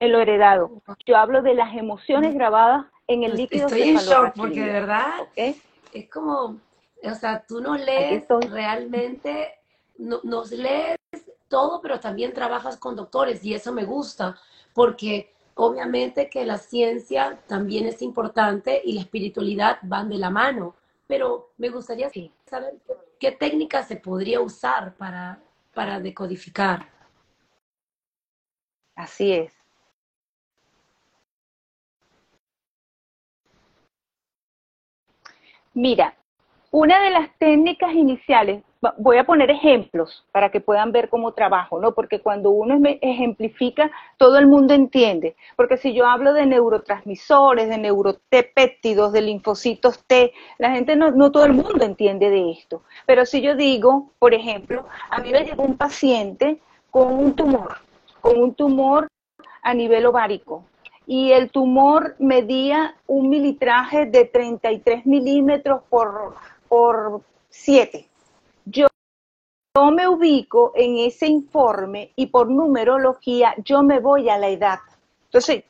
en 0.00 0.12
lo 0.12 0.20
heredado, 0.20 0.70
yo 1.06 1.16
hablo 1.16 1.42
de 1.42 1.54
las 1.54 1.74
emociones 1.76 2.34
grabadas 2.34 2.86
en 3.08 3.24
el 3.24 3.32
pues 3.32 3.40
líquido 3.40 3.66
Estoy 3.66 3.82
en 3.82 3.96
shock 3.96 4.32
porque 4.36 4.60
de 4.60 4.72
verdad 4.72 5.28
es 5.36 6.08
como, 6.10 6.56
o 7.02 7.14
sea, 7.14 7.44
tú 7.46 7.60
no 7.60 7.76
lees 7.76 8.24
realmente, 8.50 9.54
no, 9.98 10.20
nos 10.22 10.50
lees 10.50 10.96
todo, 11.48 11.80
pero 11.80 12.00
también 12.00 12.32
trabajas 12.32 12.76
con 12.76 12.96
doctores 12.96 13.44
y 13.44 13.54
eso 13.54 13.72
me 13.72 13.84
gusta 13.84 14.36
porque 14.72 15.32
obviamente 15.54 16.28
que 16.30 16.44
la 16.46 16.58
ciencia 16.58 17.38
también 17.46 17.86
es 17.86 18.02
importante 18.02 18.80
y 18.84 18.94
la 18.94 19.02
espiritualidad 19.02 19.78
van 19.82 20.08
de 20.08 20.18
la 20.18 20.30
mano, 20.30 20.74
pero 21.06 21.52
me 21.58 21.68
gustaría 21.68 22.10
saber 22.46 22.74
qué 23.18 23.32
técnica 23.32 23.82
se 23.82 23.96
podría 23.96 24.40
usar 24.40 24.94
para, 24.96 25.40
para 25.74 26.00
decodificar. 26.00 26.88
Así 28.96 29.32
es. 29.32 29.52
Mira, 35.74 36.16
una 36.70 37.02
de 37.02 37.10
las 37.10 37.36
técnicas 37.38 37.92
iniciales, 37.92 38.62
voy 38.96 39.18
a 39.18 39.24
poner 39.24 39.50
ejemplos 39.50 40.24
para 40.32 40.50
que 40.50 40.60
puedan 40.60 40.92
ver 40.92 41.08
cómo 41.08 41.32
trabajo, 41.32 41.80
¿no? 41.80 41.92
Porque 41.92 42.20
cuando 42.20 42.50
uno 42.50 42.78
ejemplifica, 43.00 43.90
todo 44.18 44.38
el 44.38 44.46
mundo 44.46 44.74
entiende. 44.74 45.36
Porque 45.56 45.76
si 45.76 45.94
yo 45.94 46.06
hablo 46.06 46.32
de 46.32 46.46
neurotransmisores, 46.46 47.68
de 47.68 47.78
neurotepéptidos, 47.78 49.12
de 49.12 49.22
linfocitos 49.22 50.04
T, 50.06 50.32
la 50.58 50.70
gente 50.72 50.96
no, 50.96 51.10
no 51.10 51.30
todo 51.30 51.44
el 51.44 51.52
mundo 51.52 51.84
entiende 51.84 52.30
de 52.30 52.50
esto. 52.50 52.82
Pero 53.06 53.26
si 53.26 53.40
yo 53.40 53.54
digo, 53.54 54.10
por 54.18 54.34
ejemplo, 54.34 54.86
a 55.10 55.20
mí 55.20 55.30
me 55.30 55.44
llegó 55.44 55.62
un 55.62 55.76
paciente 55.76 56.60
con 56.90 57.12
un 57.12 57.34
tumor 57.34 57.84
con 58.24 58.40
un 58.40 58.54
tumor 58.54 59.06
a 59.60 59.74
nivel 59.74 60.06
ovárico 60.06 60.64
y 61.06 61.32
el 61.32 61.50
tumor 61.50 62.16
medía 62.18 62.96
un 63.06 63.28
militraje 63.28 64.06
de 64.06 64.24
33 64.24 65.04
milímetros 65.04 65.82
por, 65.90 66.34
por 66.66 67.20
7. 67.50 68.08
Yo, 68.64 68.86
yo 69.76 69.90
me 69.90 70.08
ubico 70.08 70.72
en 70.74 70.98
ese 70.98 71.26
informe 71.26 72.12
y 72.16 72.26
por 72.26 72.50
numerología 72.50 73.54
yo 73.58 73.82
me 73.82 74.00
voy 74.00 74.28
a 74.28 74.38
la 74.38 74.48
edad. 74.48 74.78
Entonces, 75.26 75.64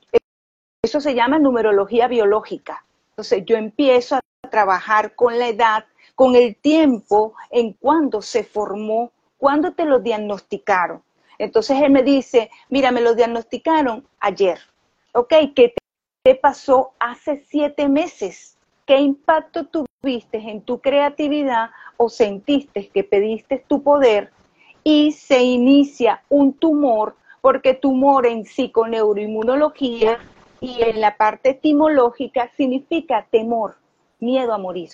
eso 0.82 1.00
se 1.00 1.14
llama 1.14 1.38
numerología 1.38 2.08
biológica. 2.08 2.84
Entonces, 3.10 3.44
yo 3.46 3.56
empiezo 3.56 4.16
a 4.16 4.20
trabajar 4.50 5.14
con 5.14 5.38
la 5.38 5.48
edad, 5.48 5.84
con 6.14 6.36
el 6.36 6.56
tiempo 6.56 7.34
en 7.50 7.72
cuando 7.72 8.22
se 8.22 8.44
formó, 8.44 9.12
cuando 9.38 9.72
te 9.72 9.84
lo 9.84 9.98
diagnosticaron. 9.98 11.02
Entonces 11.38 11.80
él 11.82 11.90
me 11.90 12.02
dice, 12.02 12.50
mira, 12.68 12.90
me 12.90 13.00
lo 13.00 13.14
diagnosticaron 13.14 14.06
ayer. 14.20 14.58
Ok, 15.12 15.32
¿qué 15.54 15.74
te 16.22 16.34
pasó 16.34 16.92
hace 16.98 17.44
siete 17.48 17.88
meses? 17.88 18.56
¿Qué 18.86 18.98
impacto 18.98 19.66
tuviste 19.66 20.38
en 20.38 20.62
tu 20.62 20.80
creatividad 20.80 21.70
o 21.96 22.08
sentiste 22.08 22.88
que 22.88 23.04
pediste 23.04 23.64
tu 23.66 23.82
poder 23.82 24.30
y 24.82 25.12
se 25.12 25.42
inicia 25.42 26.22
un 26.28 26.54
tumor? 26.54 27.16
Porque 27.40 27.74
tumor 27.74 28.26
en 28.26 28.44
psiconeuroinmunología 28.44 30.18
y 30.60 30.82
en 30.82 31.00
la 31.00 31.16
parte 31.16 31.50
etimológica 31.50 32.50
significa 32.56 33.26
temor, 33.30 33.76
miedo 34.18 34.54
a 34.54 34.58
morir. 34.58 34.90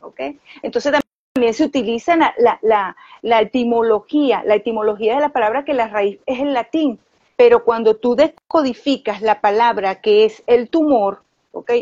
¿Ok? 0.00 0.20
Entonces 0.62 1.00
también 1.36 1.54
se 1.54 1.64
utiliza 1.64 2.16
la, 2.16 3.40
etimología, 3.40 4.42
la 4.44 4.54
etimología 4.54 5.16
de 5.16 5.20
la 5.20 5.30
palabra 5.30 5.64
que 5.64 5.74
la 5.74 5.88
raíz 5.88 6.18
es 6.24 6.40
el 6.40 6.54
latín, 6.54 6.98
pero 7.36 7.64
cuando 7.64 7.96
tú 7.96 8.16
descodificas 8.16 9.20
la 9.20 9.40
palabra 9.40 10.00
que 10.00 10.24
es 10.24 10.42
el 10.46 10.70
tumor, 10.70 11.22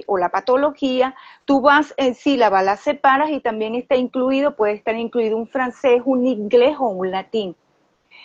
O 0.07 0.19
la 0.19 0.29
patología, 0.29 1.15
tú 1.45 1.61
vas 1.61 1.95
en 1.97 2.15
sílaba, 2.15 2.63
la 2.63 2.77
separas 2.77 3.31
y 3.31 3.41
también 3.41 3.75
está 3.75 3.97
incluido, 3.97 4.57
puede 4.57 4.75
estar 4.75 4.97
incluido 4.97 5.37
un 5.37 5.49
francés, 5.49 6.03
un 6.05 6.27
inglés 6.27 6.77
o 6.79 6.89
un 6.89 7.11
latín. 7.11 7.57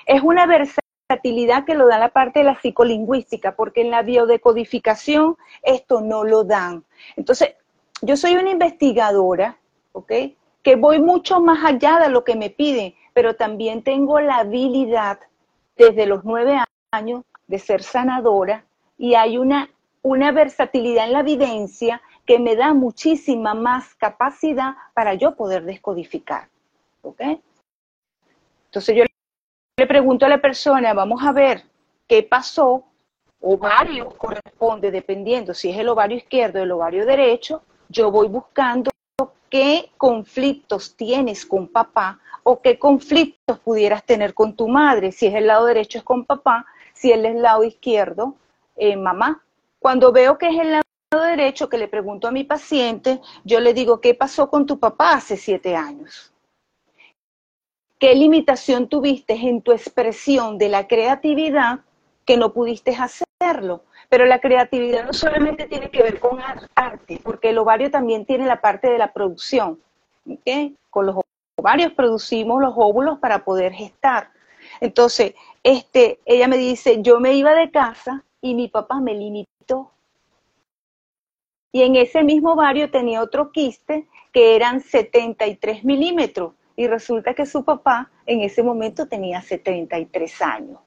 Es 0.05 0.21
una 0.21 0.45
versatilidad 0.45 1.65
que 1.65 1.73
lo 1.73 1.87
da 1.87 1.97
la 1.97 2.09
parte 2.09 2.39
de 2.39 2.45
la 2.45 2.59
psicolingüística, 2.59 3.55
porque 3.55 3.81
en 3.81 3.91
la 3.91 4.03
biodecodificación 4.03 5.37
esto 5.63 6.01
no 6.01 6.23
lo 6.23 6.43
dan. 6.43 6.83
Entonces, 7.15 7.55
yo 8.01 8.15
soy 8.15 8.35
una 8.35 8.51
investigadora, 8.51 9.57
¿ok? 9.93 10.11
que 10.63 10.75
voy 10.75 10.99
mucho 10.99 11.39
más 11.39 11.63
allá 11.63 11.99
de 11.99 12.09
lo 12.09 12.23
que 12.23 12.35
me 12.35 12.49
piden, 12.49 12.93
pero 13.13 13.35
también 13.35 13.83
tengo 13.83 14.19
la 14.19 14.37
habilidad 14.37 15.19
desde 15.77 16.05
los 16.05 16.23
nueve 16.25 16.59
años 16.91 17.23
de 17.47 17.59
ser 17.59 17.81
sanadora 17.81 18.65
y 18.97 19.15
hay 19.15 19.37
una, 19.37 19.69
una 20.09 20.31
versatilidad 20.31 21.05
en 21.05 21.13
la 21.13 21.19
evidencia 21.19 22.01
que 22.25 22.39
me 22.39 22.55
da 22.55 22.73
muchísima 22.73 23.53
más 23.53 23.93
capacidad 23.95 24.73
para 24.93 25.13
yo 25.13 25.35
poder 25.35 25.63
descodificar. 25.63 26.49
¿Ok? 27.03 27.21
Entonces 28.65 28.95
yo 28.95 29.03
le 29.77 29.87
pregunto 29.87 30.25
a 30.25 30.29
la 30.29 30.41
persona, 30.41 30.93
vamos 30.93 31.21
a 31.23 31.31
ver 31.31 31.63
qué 32.07 32.23
pasó, 32.23 32.83
ovario 33.41 34.09
corresponde, 34.17 34.91
dependiendo 34.91 35.53
si 35.53 35.69
es 35.69 35.77
el 35.77 35.89
ovario 35.89 36.17
izquierdo 36.17 36.59
o 36.59 36.63
el 36.63 36.71
ovario 36.71 37.05
derecho, 37.05 37.61
yo 37.87 38.11
voy 38.11 38.27
buscando 38.27 38.91
qué 39.49 39.91
conflictos 39.97 40.95
tienes 40.95 41.45
con 41.45 41.67
papá 41.67 42.19
o 42.43 42.61
qué 42.61 42.79
conflictos 42.79 43.59
pudieras 43.59 44.03
tener 44.03 44.33
con 44.33 44.55
tu 44.55 44.67
madre. 44.67 45.11
Si 45.11 45.27
es 45.27 45.35
el 45.35 45.47
lado 45.47 45.65
derecho 45.65 45.99
es 45.99 46.03
con 46.03 46.25
papá, 46.25 46.65
si 46.93 47.11
es 47.11 47.23
el 47.23 47.41
lado 47.41 47.63
izquierdo, 47.63 48.35
eh, 48.75 48.95
mamá. 48.95 49.43
Cuando 49.79 50.12
veo 50.12 50.38
que 50.38 50.50
es 50.50 50.59
el 50.59 50.71
lado 50.71 51.25
derecho, 51.25 51.69
que 51.69 51.77
le 51.77 51.88
pregunto 51.88 52.27
a 52.27 52.31
mi 52.31 52.43
paciente, 52.43 53.21
yo 53.43 53.59
le 53.59 53.74
digo, 53.74 54.01
¿qué 54.01 54.13
pasó 54.13 54.50
con 54.50 54.65
tu 54.65 54.77
papá 54.77 55.13
hace 55.13 55.38
siete 55.38 55.75
años? 55.75 56.33
¿Qué 57.98 58.13
limitación 58.13 58.88
tuviste 58.88 59.33
en 59.33 59.62
tu 59.62 59.71
expresión 59.71 60.57
de 60.57 60.69
la 60.69 60.88
creatividad 60.88 61.79
que 62.25 62.38
no 62.38 62.53
pudiste 62.53 62.95
hacerlo? 62.95 63.83
Pero 64.09 64.25
la 64.25 64.39
creatividad 64.39 65.05
no 65.05 65.13
solamente 65.13 65.65
tiene 65.65 65.89
que 65.89 66.03
ver 66.03 66.19
con 66.19 66.39
arte, 66.75 67.19
porque 67.24 67.50
el 67.50 67.57
ovario 67.57 67.91
también 67.91 68.25
tiene 68.25 68.45
la 68.45 68.62
parte 68.62 68.89
de 68.89 68.98
la 68.98 69.13
producción. 69.13 69.79
¿okay? 70.29 70.75
Con 70.89 71.05
los 71.05 71.17
ovarios 71.57 71.93
producimos 71.93 72.62
los 72.62 72.74
óvulos 72.75 73.19
para 73.19 73.43
poder 73.43 73.74
gestar. 73.74 74.31
Entonces, 74.81 75.36
este, 75.63 76.19
ella 76.25 76.48
me 76.48 76.57
dice, 76.57 77.01
yo 77.01 77.19
me 77.19 77.33
iba 77.33 77.53
de 77.53 77.71
casa 77.71 78.24
y 78.41 78.55
mi 78.55 78.67
papá 78.67 79.00
me 79.00 79.13
limitó. 79.13 79.58
Y 81.71 81.83
en 81.83 81.95
ese 81.95 82.23
mismo 82.23 82.53
ovario 82.53 82.89
tenía 82.89 83.21
otro 83.21 83.51
quiste 83.51 84.07
que 84.31 84.55
eran 84.55 84.81
73 84.81 85.83
milímetros. 85.83 86.53
Y 86.75 86.88
resulta 86.88 87.33
que 87.33 87.45
su 87.45 87.63
papá 87.63 88.09
en 88.25 88.41
ese 88.41 88.63
momento 88.63 89.07
tenía 89.07 89.41
73 89.41 90.41
años. 90.41 90.79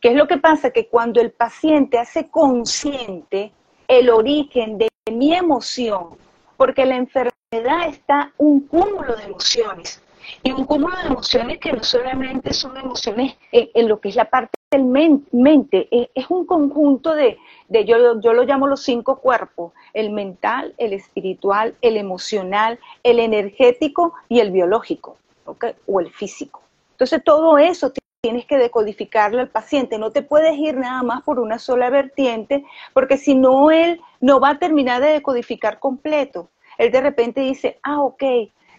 ¿Qué 0.00 0.08
es 0.10 0.14
lo 0.14 0.28
que 0.28 0.38
pasa? 0.38 0.70
Que 0.70 0.88
cuando 0.88 1.20
el 1.20 1.32
paciente 1.32 1.98
hace 1.98 2.28
consciente 2.28 3.52
el 3.88 4.10
origen 4.10 4.78
de 4.78 4.88
mi 5.10 5.34
emoción, 5.34 6.16
porque 6.56 6.84
la 6.86 6.96
enfermedad 6.96 7.88
está 7.88 8.32
un 8.36 8.60
cúmulo 8.60 9.16
de 9.16 9.24
emociones, 9.24 10.02
y 10.42 10.52
un 10.52 10.64
cúmulo 10.64 10.96
de 10.96 11.08
emociones 11.08 11.58
que 11.58 11.72
no 11.72 11.82
solamente 11.82 12.52
son 12.52 12.76
emociones 12.76 13.36
en, 13.50 13.88
lo 13.88 14.00
que 14.00 14.10
es 14.10 14.16
la 14.16 14.30
parte 14.30 14.52
del 14.72 14.84
mente, 14.84 15.88
es, 15.90 16.30
un 16.30 16.46
conjunto 16.46 17.14
de, 17.14 17.38
de 17.68 17.84
yo, 17.84 18.20
yo, 18.20 18.32
lo 18.32 18.44
llamo 18.44 18.66
los 18.66 18.82
cinco 18.82 19.16
cuerpos, 19.18 19.72
el 19.92 20.10
mental, 20.10 20.74
el 20.78 20.94
espiritual, 20.94 21.74
el 21.82 21.98
emocional, 21.98 22.78
el 23.02 23.20
energético 23.20 24.14
y 24.28 24.40
el 24.40 24.50
biológico, 24.50 25.18
o 25.44 26.00
el 26.00 26.10
físico. 26.10 26.62
Entonces 26.92 27.22
todo 27.22 27.58
eso 27.58 27.92
tienes 28.22 28.46
que 28.46 28.56
decodificarlo 28.56 29.40
al 29.40 29.48
paciente, 29.48 29.98
no 29.98 30.10
te 30.10 30.22
puedes 30.22 30.56
ir 30.56 30.76
nada 30.76 31.02
más 31.02 31.22
por 31.22 31.38
una 31.38 31.58
sola 31.58 31.90
vertiente, 31.90 32.64
porque 32.94 33.18
si 33.18 33.34
no, 33.34 33.70
él 33.70 34.00
no 34.20 34.40
va 34.40 34.50
a 34.50 34.58
terminar 34.58 35.02
de 35.02 35.08
decodificar 35.08 35.78
completo. 35.78 36.48
Él 36.78 36.90
de 36.90 37.00
repente 37.00 37.42
dice, 37.42 37.78
ah, 37.82 38.00
ok, 38.00 38.22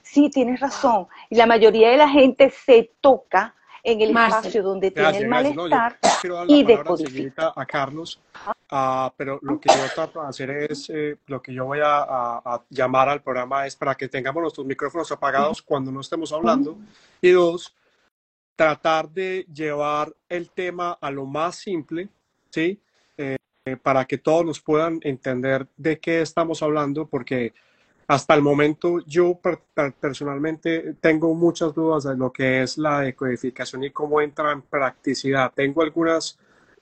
sí, 0.01 0.29
tienes 0.29 0.59
razón. 0.59 1.07
Y 1.29 1.35
la 1.35 1.45
mayoría 1.45 1.91
de 1.91 1.97
la 1.97 2.09
gente 2.09 2.49
se 2.49 2.89
toca 2.99 3.53
en 3.83 4.01
el 4.01 4.09
espacio 4.09 4.63
donde 4.63 4.91
tiene 4.91 5.17
el 5.17 5.27
malestar 5.27 5.99
y 6.47 6.63
decodifica. 6.63 7.51
a 7.53 7.65
Carlos, 7.65 8.19
uh, 8.71 9.09
pero 9.17 9.39
lo 9.41 9.59
que 9.59 9.69
yo 9.69 9.93
trato 9.93 10.21
de 10.21 10.27
hacer 10.27 10.49
es, 10.51 10.89
eh, 10.89 11.17
lo 11.27 11.41
que 11.41 11.53
yo 11.53 11.65
voy 11.65 11.79
a, 11.83 12.03
a, 12.03 12.63
llamar 12.69 13.09
al 13.09 13.21
programa 13.21 13.67
es 13.67 13.75
para 13.75 13.95
que 13.95 14.07
tengamos 14.07 14.41
nuestros 14.41 14.65
micrófonos 14.65 15.11
apagados 15.11 15.61
cuando 15.61 15.91
no 15.91 15.99
estemos 15.99 16.31
hablando. 16.31 16.77
Y 17.21 17.31
dos, 17.31 17.75
tratar 18.55 19.09
de 19.09 19.45
llevar 19.53 20.13
el 20.29 20.49
tema 20.49 20.97
a 21.01 21.11
lo 21.11 21.25
más 21.25 21.57
simple, 21.57 22.07
¿sí? 22.49 22.79
Eh, 23.17 23.37
para 23.81 24.05
que 24.05 24.17
todos 24.17 24.45
nos 24.45 24.59
puedan 24.59 24.99
entender 25.03 25.67
de 25.77 25.99
qué 25.99 26.21
estamos 26.21 26.61
hablando, 26.61 27.07
porque 27.07 27.53
hasta 28.13 28.35
el 28.35 28.41
momento 28.41 28.99
yo 29.07 29.39
personalmente 29.99 30.95
tengo 31.01 31.33
muchas 31.33 31.73
dudas 31.73 32.03
de 32.03 32.15
lo 32.15 32.31
que 32.31 32.61
es 32.61 32.77
la 32.77 33.01
decodificación 33.01 33.83
y 33.83 33.89
cómo 33.89 34.21
entra 34.21 34.51
en 34.51 34.61
practicidad. 34.61 35.51
Tengo 35.53 35.81
algunas, 35.81 36.37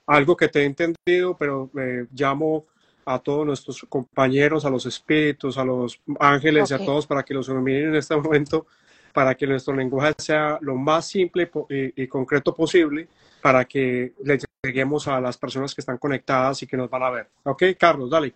algo 0.06 0.36
que 0.36 0.48
te 0.48 0.60
he 0.60 0.64
entendido, 0.64 1.36
pero 1.38 1.70
eh, 1.78 2.06
llamo 2.12 2.66
a 3.06 3.18
todos 3.18 3.46
nuestros 3.46 3.84
compañeros, 3.88 4.64
a 4.64 4.70
los 4.70 4.84
espíritus, 4.84 5.56
a 5.56 5.64
los 5.64 6.00
ángeles 6.20 6.70
y 6.70 6.74
a 6.74 6.84
todos 6.84 7.06
para 7.06 7.22
que 7.22 7.34
los 7.34 7.48
iluminen 7.48 7.88
en 7.88 7.94
este 7.96 8.14
momento 8.14 8.66
para 9.12 9.34
que 9.34 9.46
nuestro 9.46 9.74
lenguaje 9.74 10.14
sea 10.18 10.58
lo 10.60 10.74
más 10.76 11.06
simple 11.06 11.50
y, 11.68 12.06
concreto 12.06 12.54
posible 12.54 13.08
para 13.42 13.64
que 13.64 14.12
le 14.22 14.38
lleguemos 14.62 15.08
a 15.08 15.20
las 15.20 15.36
personas 15.36 15.74
que 15.74 15.80
están 15.80 15.98
conectadas 15.98 16.62
y 16.62 16.66
que 16.66 16.76
nos 16.76 16.88
van 16.88 17.02
a 17.02 17.10
ver. 17.10 17.28
¿Ok, 17.42 17.62
Carlos? 17.78 18.08
Dale. 18.08 18.32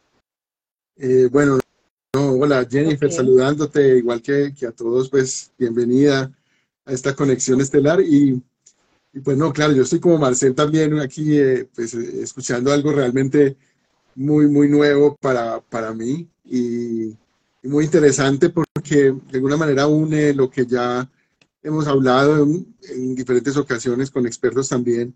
Eh, 0.96 1.28
bueno, 1.30 1.58
hola 2.16 2.66
Jennifer, 2.68 3.12
saludándote, 3.12 3.98
igual 3.98 4.22
que, 4.22 4.52
que, 4.54 4.66
a 4.66 4.72
todos, 4.72 5.10
pues 5.10 5.52
bienvenida 5.58 6.32
a 6.84 6.92
esta 6.92 7.14
conexión 7.14 7.60
estelar. 7.60 8.00
Y, 8.00 8.42
y, 9.12 9.20
pues 9.20 9.36
no, 9.36 9.52
claro, 9.52 9.72
yo 9.72 9.82
estoy 9.82 10.00
como 10.00 10.18
Marcel 10.18 10.54
también 10.54 10.98
aquí, 10.98 11.38
eh, 11.38 11.68
pues 11.74 11.94
eh, 11.94 12.22
escuchando 12.22 12.72
algo 12.72 12.92
realmente 12.92 13.56
muy, 14.14 14.48
muy 14.48 14.68
nuevo 14.68 15.16
para, 15.16 15.60
para 15.60 15.92
mí 15.92 16.28
y, 16.44 17.14
muy 17.62 17.84
interesante 17.84 18.50
porque 18.50 19.12
de 19.12 19.38
alguna 19.38 19.56
manera 19.56 19.88
une 19.88 20.32
lo 20.32 20.48
que 20.48 20.64
ya 20.64 21.10
hemos 21.64 21.88
hablado 21.88 22.44
en, 22.44 23.14
diferentes 23.16 23.56
ocasiones 23.56 24.08
con 24.08 24.24
expertos 24.24 24.68
también, 24.68 25.12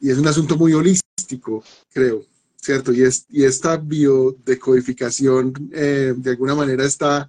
y 0.00 0.10
es 0.10 0.16
un 0.16 0.26
asunto 0.26 0.56
muy 0.56 0.72
holístico, 0.72 1.62
creo, 1.92 2.24
¿cierto? 2.62 2.92
Y, 2.92 3.02
es, 3.02 3.26
y 3.28 3.44
esta 3.44 3.76
biodecodificación 3.76 5.52
eh, 5.72 6.14
de 6.16 6.30
alguna 6.30 6.54
manera 6.54 6.84
está 6.84 7.28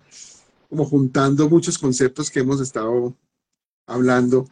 como 0.70 0.86
juntando 0.86 1.50
muchos 1.50 1.78
conceptos 1.78 2.32
que 2.32 2.40
hemos 2.40 2.62
estado 2.62 3.14
hablando. 3.86 4.48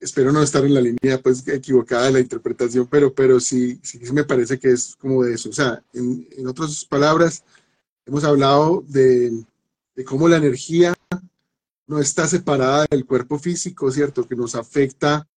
Espero 0.00 0.32
no 0.32 0.42
estar 0.42 0.64
en 0.64 0.74
la 0.74 0.80
línea 0.80 1.20
pues 1.22 1.46
equivocada 1.46 2.06
de 2.06 2.12
la 2.12 2.20
interpretación, 2.20 2.88
pero, 2.90 3.14
pero 3.14 3.38
sí, 3.38 3.78
sí 3.82 4.00
me 4.12 4.24
parece 4.24 4.58
que 4.58 4.72
es 4.72 4.96
como 4.96 5.22
de 5.22 5.34
eso. 5.34 5.50
O 5.50 5.52
sea, 5.52 5.82
en, 5.92 6.26
en 6.36 6.48
otras 6.48 6.84
palabras, 6.84 7.44
Hemos 8.10 8.24
hablado 8.24 8.82
de, 8.88 9.44
cómo 10.04 10.28
la 10.28 10.38
energía 10.38 10.94
no 11.86 12.00
está 12.00 12.26
separada 12.26 12.84
del 12.90 13.06
cuerpo 13.06 13.38
físico, 13.38 13.88
¿cierto? 13.92 14.26
Que 14.26 14.34
nos 14.34 14.56
afecta, 14.56 15.28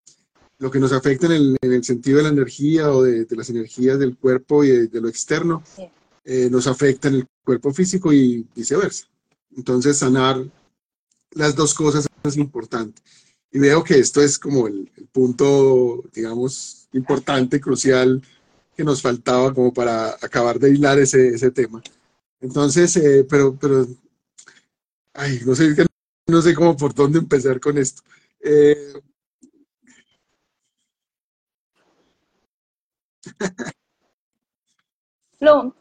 lo 0.64 0.72
que 0.72 0.80
nos 0.80 0.94
afecta 0.94 1.26
en 1.26 1.58
el, 1.62 1.84
sentido 1.84 2.20
de 2.20 2.24
la 2.24 2.30
energía 2.30 2.90
o 2.90 3.04
de, 3.04 3.28
las 3.32 3.50
energías 3.50 4.00
del 4.00 4.16
cuerpo 4.16 4.64
y 4.64 4.88
de, 4.88 5.02
lo 5.02 5.10
externo, 5.10 5.62
eh, 6.24 6.48
nos 6.50 6.68
afecta 6.68 7.10
en 7.10 7.16
el 7.16 7.28
cuerpo 7.44 7.74
físico 7.74 8.14
y 8.14 8.48
viceversa. 8.56 9.06
Entonces, 9.58 9.98
sanar 9.98 10.42
las 11.32 11.54
dos 11.54 11.74
cosas 11.74 12.08
es 12.24 12.38
importante. 12.38 13.02
Y 13.52 13.60
veo 13.60 13.84
que 13.84 14.00
esto 14.00 14.22
es 14.22 14.40
como 14.40 14.70
el, 14.70 14.90
punto, 15.12 16.02
digamos, 16.14 16.88
importante, 16.94 17.60
crucial, 17.60 18.24
que 18.74 18.86
nos 18.86 19.02
faltaba 19.02 19.54
como 19.54 19.74
para 19.74 20.12
acabar 20.22 20.60
de 20.60 20.70
hilar 20.72 20.98
ese, 20.98 21.28
ese 21.28 21.52
tema. 21.52 21.84
Entonces, 22.40 22.96
eh, 22.96 23.28
pero, 23.30 23.58
pero, 23.60 23.86
ay, 25.14 25.42
no 25.46 25.56
sé, 25.56 25.76
no 26.28 26.42
sé 26.42 26.56
cómo 26.56 26.78
por 26.78 26.94
dónde 26.94 27.20
empezar 27.20 27.60
con 27.60 27.78
esto. 27.78 28.02
Eh, 28.40 28.94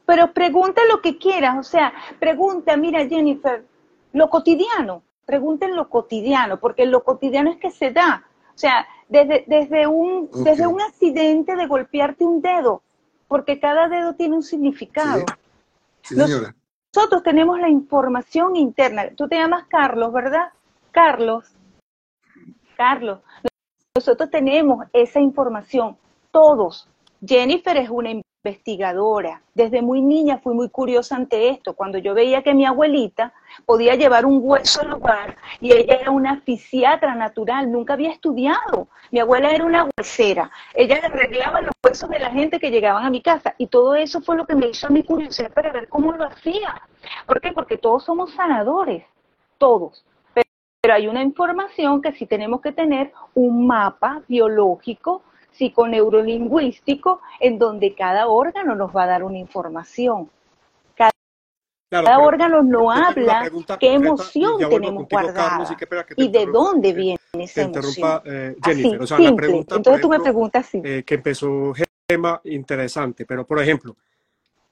pero 0.07 0.33
pregunta 0.33 0.83
lo 0.91 1.01
que 1.01 1.19
quieras, 1.19 1.59
o 1.59 1.63
sea, 1.63 1.93
pregunta, 2.19 2.77
mira 2.77 3.07
Jennifer, 3.07 3.65
lo 4.13 4.29
cotidiano, 4.29 5.03
pregunten 5.25 5.77
lo 5.77 5.89
cotidiano, 5.89 6.59
porque 6.59 6.87
lo 6.87 7.05
cotidiano 7.05 7.51
es 7.51 7.59
que 7.59 7.71
se 7.71 7.93
da, 7.93 8.25
o 8.55 8.59
sea, 8.59 8.87
desde, 9.09 9.45
desde, 9.47 9.87
un, 9.87 10.29
desde 10.45 10.67
un 10.67 10.81
accidente 10.81 11.55
de 11.57 11.67
golpearte 11.67 12.25
un 12.25 12.43
dedo, 12.43 12.83
porque 13.29 13.61
cada 13.61 13.89
dedo 13.89 14.15
tiene 14.15 14.37
un 14.37 14.43
significado. 14.43 15.25
Nosotros 16.95 17.23
tenemos 17.23 17.59
la 17.59 17.71
información 17.71 18.57
interna. 18.57 19.09
Tú 19.17 19.29
te 19.29 19.37
llamas 19.37 19.65
Carlos, 19.69 20.13
¿verdad? 20.13 20.49
Carlos. 20.91 21.55
Carlos. 22.77 23.21
Nosotros 23.95 24.31
tenemos 24.31 24.85
esa 24.93 25.21
información. 25.21 25.97
Todos. 26.31 26.89
Jennifer 27.25 27.77
es 27.77 27.89
una 27.89 28.11
investigadora. 28.11 29.43
Desde 29.55 29.81
muy 29.81 30.03
niña 30.03 30.39
fui 30.39 30.55
muy 30.55 30.69
curiosa 30.69 31.15
ante 31.15 31.51
esto. 31.51 31.75
Cuando 31.75 31.99
yo 31.99 32.15
veía 32.15 32.43
que 32.43 32.53
mi 32.53 32.67
abuelita 32.67 33.33
podía 33.65 33.95
llevar 33.95 34.27
un 34.27 34.41
hueso 34.43 34.81
al 34.81 34.91
lugar 34.91 35.37
y 35.61 35.73
ella 35.73 35.99
era 36.01 36.11
una 36.11 36.41
fisiatra 36.41 37.15
natural, 37.15 37.71
nunca 37.71 37.93
había 37.93 38.11
estudiado. 38.11 38.89
Mi 39.13 39.21
abuela 39.21 39.53
era 39.53 39.65
una 39.65 39.87
huesera. 39.97 40.51
Ella 40.75 40.99
arreglaba 41.05 41.61
los 41.61 41.73
huesos 41.85 42.11
de 42.11 42.19
la 42.19 42.31
gente 42.31 42.59
que 42.59 42.73
llegaban 42.73 43.05
a 43.05 43.11
mi 43.11 43.23
casa 43.23 43.55
y 43.57 43.69
todo 43.69 43.95
eso 43.95 44.21
fue 44.21 44.37
lo 44.37 44.45
que 44.45 44.57
me 44.57 44.67
hizo 44.67 44.91
mi 44.91 45.05
curiosidad 45.05 45.53
para 45.53 45.71
ver 45.71 45.89
cómo 45.89 46.11
lo 46.11 46.25
hacía. 46.25 46.83
¿Por 47.27 47.41
qué? 47.41 47.53
Porque 47.53 47.79
todos 47.79 48.05
somos 48.05 48.33
sanadores, 48.33 49.05
todos. 49.59 50.05
Pero 50.35 50.95
hay 50.95 51.07
una 51.07 51.23
información 51.23 52.03
que 52.03 52.11
sí 52.11 52.27
tenemos 52.27 52.61
que 52.61 52.73
tener 52.73 53.13
un 53.35 53.69
mapa 53.69 54.23
biológico 54.27 55.23
psiconeurolingüístico 55.53 57.21
en 57.41 57.59
donde 57.59 57.95
cada 57.95 58.29
órgano 58.29 58.75
nos 58.75 58.95
va 58.95 59.05
a 59.05 59.07
dar 59.07 59.25
una 59.25 59.39
información. 59.39 60.31
Cada, 61.91 62.21
órgano 62.21 62.63
no 62.63 62.91
habla 62.91 63.51
qué 63.79 63.93
emoción 63.93 64.59
tenemos 64.71 65.07
guardada 65.11 65.77
y, 66.17 66.29
de 66.29 66.47
dónde 66.47 66.95
viene 66.95 67.19
esa 67.35 67.63
emoción. 67.65 68.23
Eh, 68.25 68.57
Jennifer, 68.65 69.03
o 69.03 69.07
sea, 69.07 69.19
la 69.19 69.37
pregunta, 69.37 69.77
Entonces 69.77 70.01
tú 70.01 70.09
me 70.09 70.19
preguntas 70.19 70.67
así. 70.67 70.81
Eh, 70.83 71.03
que 71.05 71.17
empezó 71.17 71.75
tema 72.07 72.41
interesante, 72.45 73.27
pero 73.27 73.47
por 73.47 73.61
ejemplo, 73.61 73.97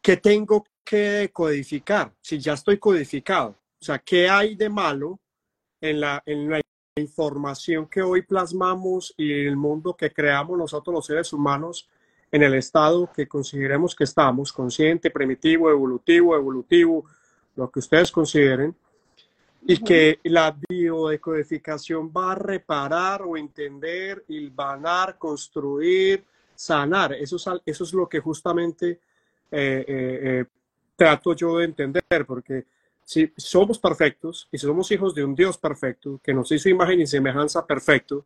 ¿qué 0.01 0.17
tengo 0.17 0.65
que 0.85 1.31
codificar? 1.33 2.13
Si 2.21 2.39
ya 2.39 2.55
estoy 2.55 2.79
codificado, 2.79 3.51
o 3.51 3.85
sea, 3.85 3.99
¿qué 3.99 4.29
hay 4.29 4.57
de 4.57 4.69
malo 4.69 5.21
en 5.81 6.01
la, 6.01 6.23
en 6.27 6.51
la 6.51 6.61
información 7.01 7.87
que 7.87 8.03
hoy 8.03 8.23
plasmamos 8.23 9.15
y 9.17 9.33
el 9.33 9.57
mundo 9.57 9.97
que 9.97 10.13
creamos 10.13 10.57
nosotros 10.57 10.95
los 10.95 11.07
seres 11.07 11.33
humanos 11.33 11.89
en 12.31 12.43
el 12.43 12.55
estado 12.55 13.11
que 13.13 13.27
consideremos 13.27 13.95
que 13.95 14.05
estamos, 14.05 14.53
consciente, 14.53 15.11
primitivo, 15.11 15.71
evolutivo, 15.71 16.37
evolutivo, 16.37 17.05
lo 17.57 17.71
que 17.71 17.81
ustedes 17.81 18.13
consideren, 18.13 18.75
y 19.63 19.79
que 19.79 20.21
la 20.25 20.57
biodecodificación 20.69 22.11
va 22.17 22.33
a 22.33 22.35
reparar 22.35 23.23
o 23.23 23.37
entender, 23.37 24.25
hilvanar, 24.29 25.19
construir, 25.19 26.25
sanar. 26.55 27.13
Eso 27.15 27.37
es, 27.37 27.45
eso 27.67 27.85
es 27.85 27.93
lo 27.93 28.09
que 28.09 28.21
justamente 28.21 28.91
eh, 28.91 28.99
eh, 29.51 29.85
eh, 29.89 30.45
trato 30.97 31.35
yo 31.35 31.59
de 31.59 31.65
entender, 31.65 32.27
porque 32.27 32.65
si 33.11 33.33
somos 33.37 33.81
perfectos 33.81 34.49
y 34.53 34.59
somos 34.59 34.89
hijos 34.93 35.17
de 35.17 35.25
un 35.25 35.35
Dios 35.35 35.59
perfecto, 35.59 36.21
que 36.23 36.33
nos 36.33 36.53
hizo 36.53 36.69
imagen 36.69 37.01
y 37.01 37.09
semejanza 37.09 37.67
perfecto, 37.67 38.25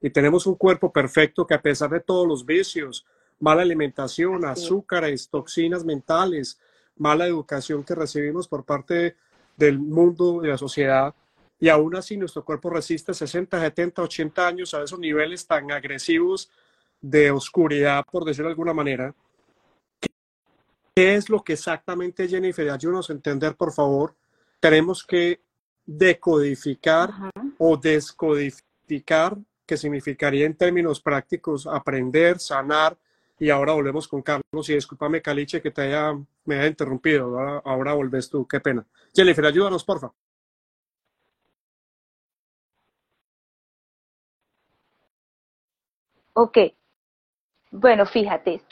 y 0.00 0.08
tenemos 0.08 0.46
un 0.46 0.54
cuerpo 0.54 0.90
perfecto 0.90 1.46
que 1.46 1.52
a 1.52 1.60
pesar 1.60 1.90
de 1.90 2.00
todos 2.00 2.26
los 2.26 2.46
vicios, 2.46 3.04
mala 3.38 3.60
alimentación, 3.60 4.46
azúcares, 4.46 5.28
toxinas 5.28 5.84
mentales, 5.84 6.58
mala 6.96 7.26
educación 7.26 7.84
que 7.84 7.94
recibimos 7.94 8.48
por 8.48 8.64
parte 8.64 9.14
del 9.58 9.78
mundo, 9.78 10.40
de 10.40 10.48
la 10.48 10.56
sociedad, 10.56 11.14
y 11.60 11.68
aún 11.68 11.94
así 11.94 12.16
nuestro 12.16 12.46
cuerpo 12.46 12.70
resiste 12.70 13.12
60, 13.12 13.60
70, 13.60 14.00
80 14.00 14.46
años 14.46 14.72
a 14.72 14.82
esos 14.82 14.98
niveles 14.98 15.46
tan 15.46 15.70
agresivos 15.70 16.50
de 16.98 17.30
oscuridad, 17.30 18.06
por 18.10 18.24
decirlo 18.24 18.48
de 18.48 18.52
alguna 18.52 18.72
manera. 18.72 19.14
¿Qué 20.94 21.16
es 21.16 21.28
lo 21.28 21.42
que 21.42 21.54
exactamente, 21.54 22.28
Jennifer? 22.28 22.70
Ayúdanos 22.70 23.10
a 23.10 23.14
entender, 23.14 23.56
por 23.56 23.72
favor. 23.72 24.14
Tenemos 24.60 25.04
que 25.04 25.40
decodificar 25.84 27.10
o 27.58 27.76
descodificar, 27.76 29.36
que 29.66 29.76
significaría 29.76 30.46
en 30.46 30.56
términos 30.56 31.00
prácticos 31.00 31.66
aprender, 31.66 32.38
sanar, 32.38 32.96
y 33.40 33.50
ahora 33.50 33.72
volvemos 33.72 34.06
con 34.06 34.22
Carlos. 34.22 34.68
Y 34.68 34.74
discúlpame, 34.74 35.20
Caliche, 35.20 35.60
que 35.60 35.72
te 35.72 35.82
haya, 35.82 36.12
me 36.44 36.58
haya 36.58 36.68
interrumpido. 36.68 37.24
Ahora, 37.24 37.62
ahora 37.64 37.92
volves 37.94 38.30
tú, 38.30 38.46
qué 38.46 38.60
pena. 38.60 38.86
Jennifer, 39.12 39.46
ayúdanos, 39.46 39.82
porfa. 39.82 40.12
Ok. 46.34 46.58
Bueno, 47.72 48.06
fíjate, 48.06 48.62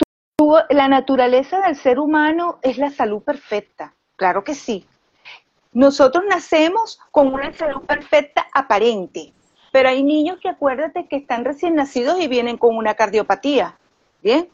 la 0.69 0.87
naturaleza 0.87 1.59
del 1.61 1.75
ser 1.75 1.99
humano 1.99 2.59
es 2.61 2.77
la 2.77 2.89
salud 2.89 3.21
perfecta. 3.21 3.93
Claro 4.15 4.43
que 4.43 4.55
sí. 4.55 4.85
Nosotros 5.71 6.23
nacemos 6.29 6.99
con 7.11 7.33
una 7.33 7.51
salud 7.53 7.81
perfecta 7.81 8.47
aparente, 8.53 9.33
pero 9.71 9.89
hay 9.89 10.03
niños 10.03 10.39
que 10.39 10.49
acuérdate 10.49 11.07
que 11.07 11.15
están 11.17 11.43
recién 11.45 11.75
nacidos 11.75 12.19
y 12.19 12.27
vienen 12.27 12.57
con 12.57 12.77
una 12.77 12.93
cardiopatía. 12.93 13.77
¿Bien? 14.21 14.49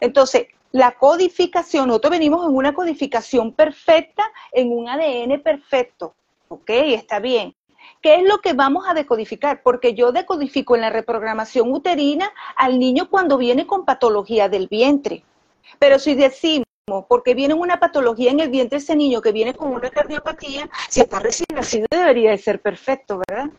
Entonces, 0.00 0.46
la 0.72 0.92
codificación, 0.92 1.88
nosotros 1.88 2.12
venimos 2.12 2.46
en 2.46 2.54
una 2.54 2.72
codificación 2.72 3.52
perfecta, 3.52 4.24
en 4.52 4.72
un 4.72 4.88
ADN 4.88 5.40
perfecto. 5.42 6.14
¿Ok? 6.48 6.70
Está 6.70 7.18
bien. 7.18 7.54
¿Qué 8.00 8.16
es 8.16 8.22
lo 8.22 8.38
que 8.38 8.52
vamos 8.52 8.86
a 8.88 8.94
decodificar? 8.94 9.62
Porque 9.62 9.94
yo 9.94 10.12
decodifico 10.12 10.74
en 10.74 10.82
la 10.82 10.90
reprogramación 10.90 11.72
uterina 11.72 12.30
al 12.56 12.78
niño 12.78 13.08
cuando 13.10 13.38
viene 13.38 13.66
con 13.66 13.84
patología 13.84 14.48
del 14.48 14.68
vientre. 14.68 15.24
Pero 15.78 15.98
si 15.98 16.14
decimos, 16.14 16.66
porque 17.08 17.34
viene 17.34 17.54
una 17.54 17.80
patología 17.80 18.30
en 18.30 18.40
el 18.40 18.48
vientre 18.48 18.78
ese 18.78 18.94
niño 18.94 19.20
que 19.20 19.32
viene 19.32 19.54
con 19.54 19.72
una 19.72 19.90
cardiopatía, 19.90 20.68
si 20.88 21.00
está 21.00 21.18
recién 21.18 21.48
nacido 21.54 21.86
debería 21.90 22.30
de 22.30 22.38
ser 22.38 22.60
perfecto, 22.60 23.20
¿verdad? 23.26 23.50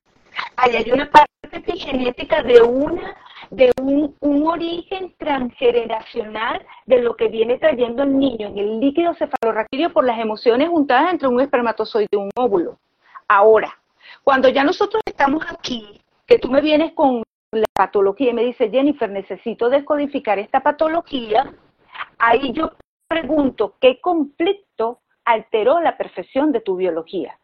Ahí 0.55 0.75
hay 0.75 0.91
una 0.91 1.09
parte 1.09 1.27
epigenética 1.51 2.43
de 2.43 2.61
una 2.61 3.15
de 3.51 3.71
un, 3.81 4.15
origen 4.47 5.13
transgeneracional 5.17 6.65
de 6.85 7.01
lo 7.01 7.15
que 7.15 7.27
viene 7.27 7.57
trayendo 7.57 8.03
el 8.03 8.17
niño 8.17 8.47
en 8.47 8.57
el 8.57 8.79
líquido 8.79 9.13
cefalorraquídeo 9.13 9.91
por 9.91 10.05
las 10.05 10.19
emociones 10.19 10.69
juntadas 10.69 11.11
entre 11.11 11.27
un 11.27 11.39
espermatozoide 11.41 12.07
y 12.11 12.15
un 12.15 12.29
óvulo. 12.35 12.79
Ahora, 13.27 13.77
cuando 14.24 14.50
ya 14.50 14.63
nosotros 14.63 15.02
estamos 15.06 15.46
aquí, 15.50 16.02
que 16.26 16.39
tú 16.39 16.50
me 16.50 16.62
vienes 16.62 16.93
con 16.93 17.24
la 17.52 17.65
patología 17.74 18.32
y 18.32 18.34
me 18.34 18.43
dices, 18.43 18.72
Jennifer, 18.72 19.10
necesito 19.10 19.70
descodificar 19.70 20.39
esta 20.39 20.62
patología, 20.62 21.54
ahí 22.17 22.52
yo 22.52 22.74
pregunto, 23.08 23.76
¿qué 23.80 24.02
conflicto 24.02 25.00
alteró 25.24 25.80
la 25.80 25.98
perfección 25.98 26.52
de 26.52 26.62
tu 26.62 26.76
biología? 26.76 27.39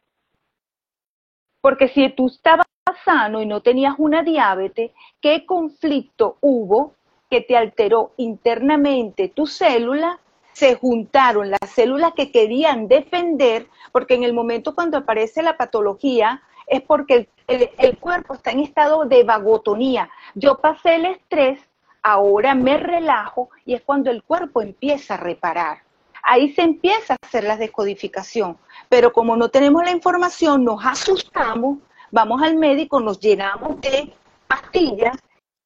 Porque 1.61 1.87
si 1.87 2.09
tú 2.09 2.27
estabas 2.27 2.65
sano 3.05 3.41
y 3.41 3.45
no 3.45 3.61
tenías 3.61 3.95
una 3.97 4.23
diabetes, 4.23 4.91
¿qué 5.21 5.45
conflicto 5.45 6.37
hubo 6.41 6.95
que 7.29 7.41
te 7.41 7.57
alteró 7.57 8.11
internamente 8.17 9.29
tu 9.29 9.47
célula? 9.47 10.19
Se 10.51 10.75
juntaron 10.75 11.49
las 11.49 11.69
células 11.69 12.13
que 12.13 12.31
querían 12.31 12.87
defender, 12.87 13.67
porque 13.91 14.13
en 14.13 14.23
el 14.23 14.33
momento 14.33 14.75
cuando 14.75 14.97
aparece 14.97 15.41
la 15.41 15.57
patología 15.57 16.43
es 16.67 16.81
porque 16.81 17.29
el, 17.47 17.97
cuerpo 17.97 18.33
está 18.33 18.51
en 18.51 18.59
estado 18.59 19.05
de 19.05 19.23
vagotonía. 19.23 20.09
Yo 20.35 20.59
pasé 20.59 20.95
el 20.95 21.05
estrés, 21.05 21.59
ahora 22.01 22.55
me 22.55 22.77
relajo 22.77 23.49
y 23.65 23.73
es 23.73 23.81
cuando 23.81 24.11
el 24.11 24.23
cuerpo 24.23 24.61
empieza 24.61 25.15
a 25.15 25.17
reparar. 25.17 25.79
Ahí 26.23 26.53
se 26.53 26.61
empieza 26.61 27.13
a 27.13 27.17
hacer 27.21 27.43
la 27.43 27.57
descodificación, 27.57 28.57
pero 28.87 29.11
como 29.11 29.35
no 29.35 29.49
tenemos 29.49 29.83
la 29.83 29.91
información, 29.91 30.63
nos 30.63 30.85
asustamos 30.85 31.79
vamos 32.13 32.43
al 32.43 32.55
médico, 32.55 32.99
nos 32.99 33.19
llenamos 33.19 33.81
de 33.81 34.13
pastillas 34.47 35.17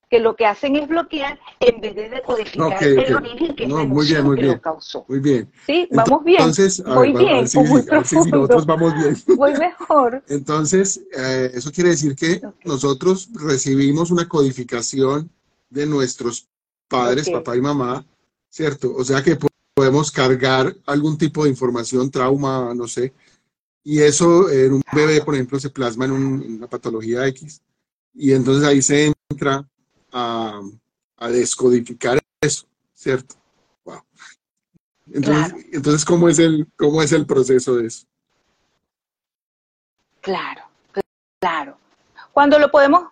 que 0.09 0.19
lo 0.19 0.35
que 0.35 0.45
hacen 0.45 0.75
es 0.75 0.87
bloquear 0.87 1.39
en 1.59 1.81
vez 1.81 1.95
de 1.95 2.09
decodificar 2.09 2.83
el 2.83 3.15
origen 3.15 3.55
que 3.55 3.67
no, 3.67 3.85
muy 3.85 4.05
bien, 4.05 4.23
muy 4.23 4.37
bien, 4.37 4.59
causó. 4.59 5.05
Muy 5.07 5.19
bien. 5.19 5.51
Sí, 5.65 5.87
vamos 5.91 6.23
bien. 6.23 6.39
Entonces, 6.39 6.83
muy 6.85 7.11
bien, 7.11 7.45
muy 7.55 7.83
nosotros 7.83 8.65
vamos 8.65 8.93
bien. 8.95 9.17
Muy 9.37 9.53
mejor. 9.53 10.23
Entonces, 10.27 11.01
eh, 11.15 11.51
eso 11.53 11.71
quiere 11.71 11.91
decir 11.91 12.15
que 12.15 12.41
nosotros 12.63 13.29
recibimos 13.33 14.11
una 14.11 14.27
codificación 14.27 15.29
de 15.69 15.85
nuestros 15.85 16.47
padres, 16.87 17.29
papá 17.29 17.57
y 17.57 17.61
mamá, 17.61 18.05
¿cierto? 18.49 18.93
O 18.95 19.03
sea 19.03 19.21
que 19.21 19.37
podemos 19.73 20.11
cargar 20.11 20.75
algún 20.85 21.17
tipo 21.17 21.43
de 21.43 21.49
información, 21.49 22.09
trauma, 22.09 22.73
no 22.73 22.87
sé, 22.87 23.13
y 23.89 24.01
eso 24.01 24.49
en 24.49 24.73
un 24.73 24.81
bebé, 24.93 25.21
por 25.21 25.33
ejemplo, 25.33 25.57
se 25.61 25.69
plasma 25.69 26.03
en, 26.03 26.11
una 26.11 26.67
patología 26.67 27.25
X. 27.27 27.61
Y 28.13 28.33
entonces 28.33 28.67
ahí 28.67 28.81
se 28.81 29.13
entra 29.29 29.65
a, 30.11 30.61
descodificar 31.29 32.19
eso, 32.41 32.67
¿cierto? 32.93 33.35
Wow. 33.83 34.01
Entonces, 35.11 35.65
entonces 35.71 36.05
¿cómo, 36.05 36.29
es 36.29 36.39
el, 36.39 36.67
¿cómo 36.75 37.01
es 37.01 37.11
el 37.11 37.25
proceso 37.25 37.75
de 37.75 37.87
eso? 37.87 38.05
Claro, 40.21 40.63
claro. 41.39 41.77
Cuando 42.33 42.59
lo 42.59 42.69
podemos 42.69 43.03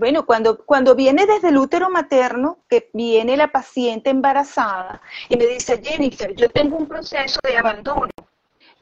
bueno, 0.00 0.24
cuando, 0.24 0.64
cuando 0.64 0.94
viene 0.94 1.26
desde 1.26 1.50
el 1.50 1.58
útero 1.58 1.90
materno, 1.90 2.60
que 2.70 2.88
viene 2.94 3.36
la 3.36 3.52
paciente 3.52 4.08
embarazada 4.08 5.02
y 5.28 5.36
me 5.36 5.46
dice, 5.46 5.78
Jennifer, 5.84 6.34
yo 6.34 6.48
tengo 6.48 6.78
un 6.78 6.86
proceso 6.86 7.38
de 7.46 7.58
abandono. 7.58 8.08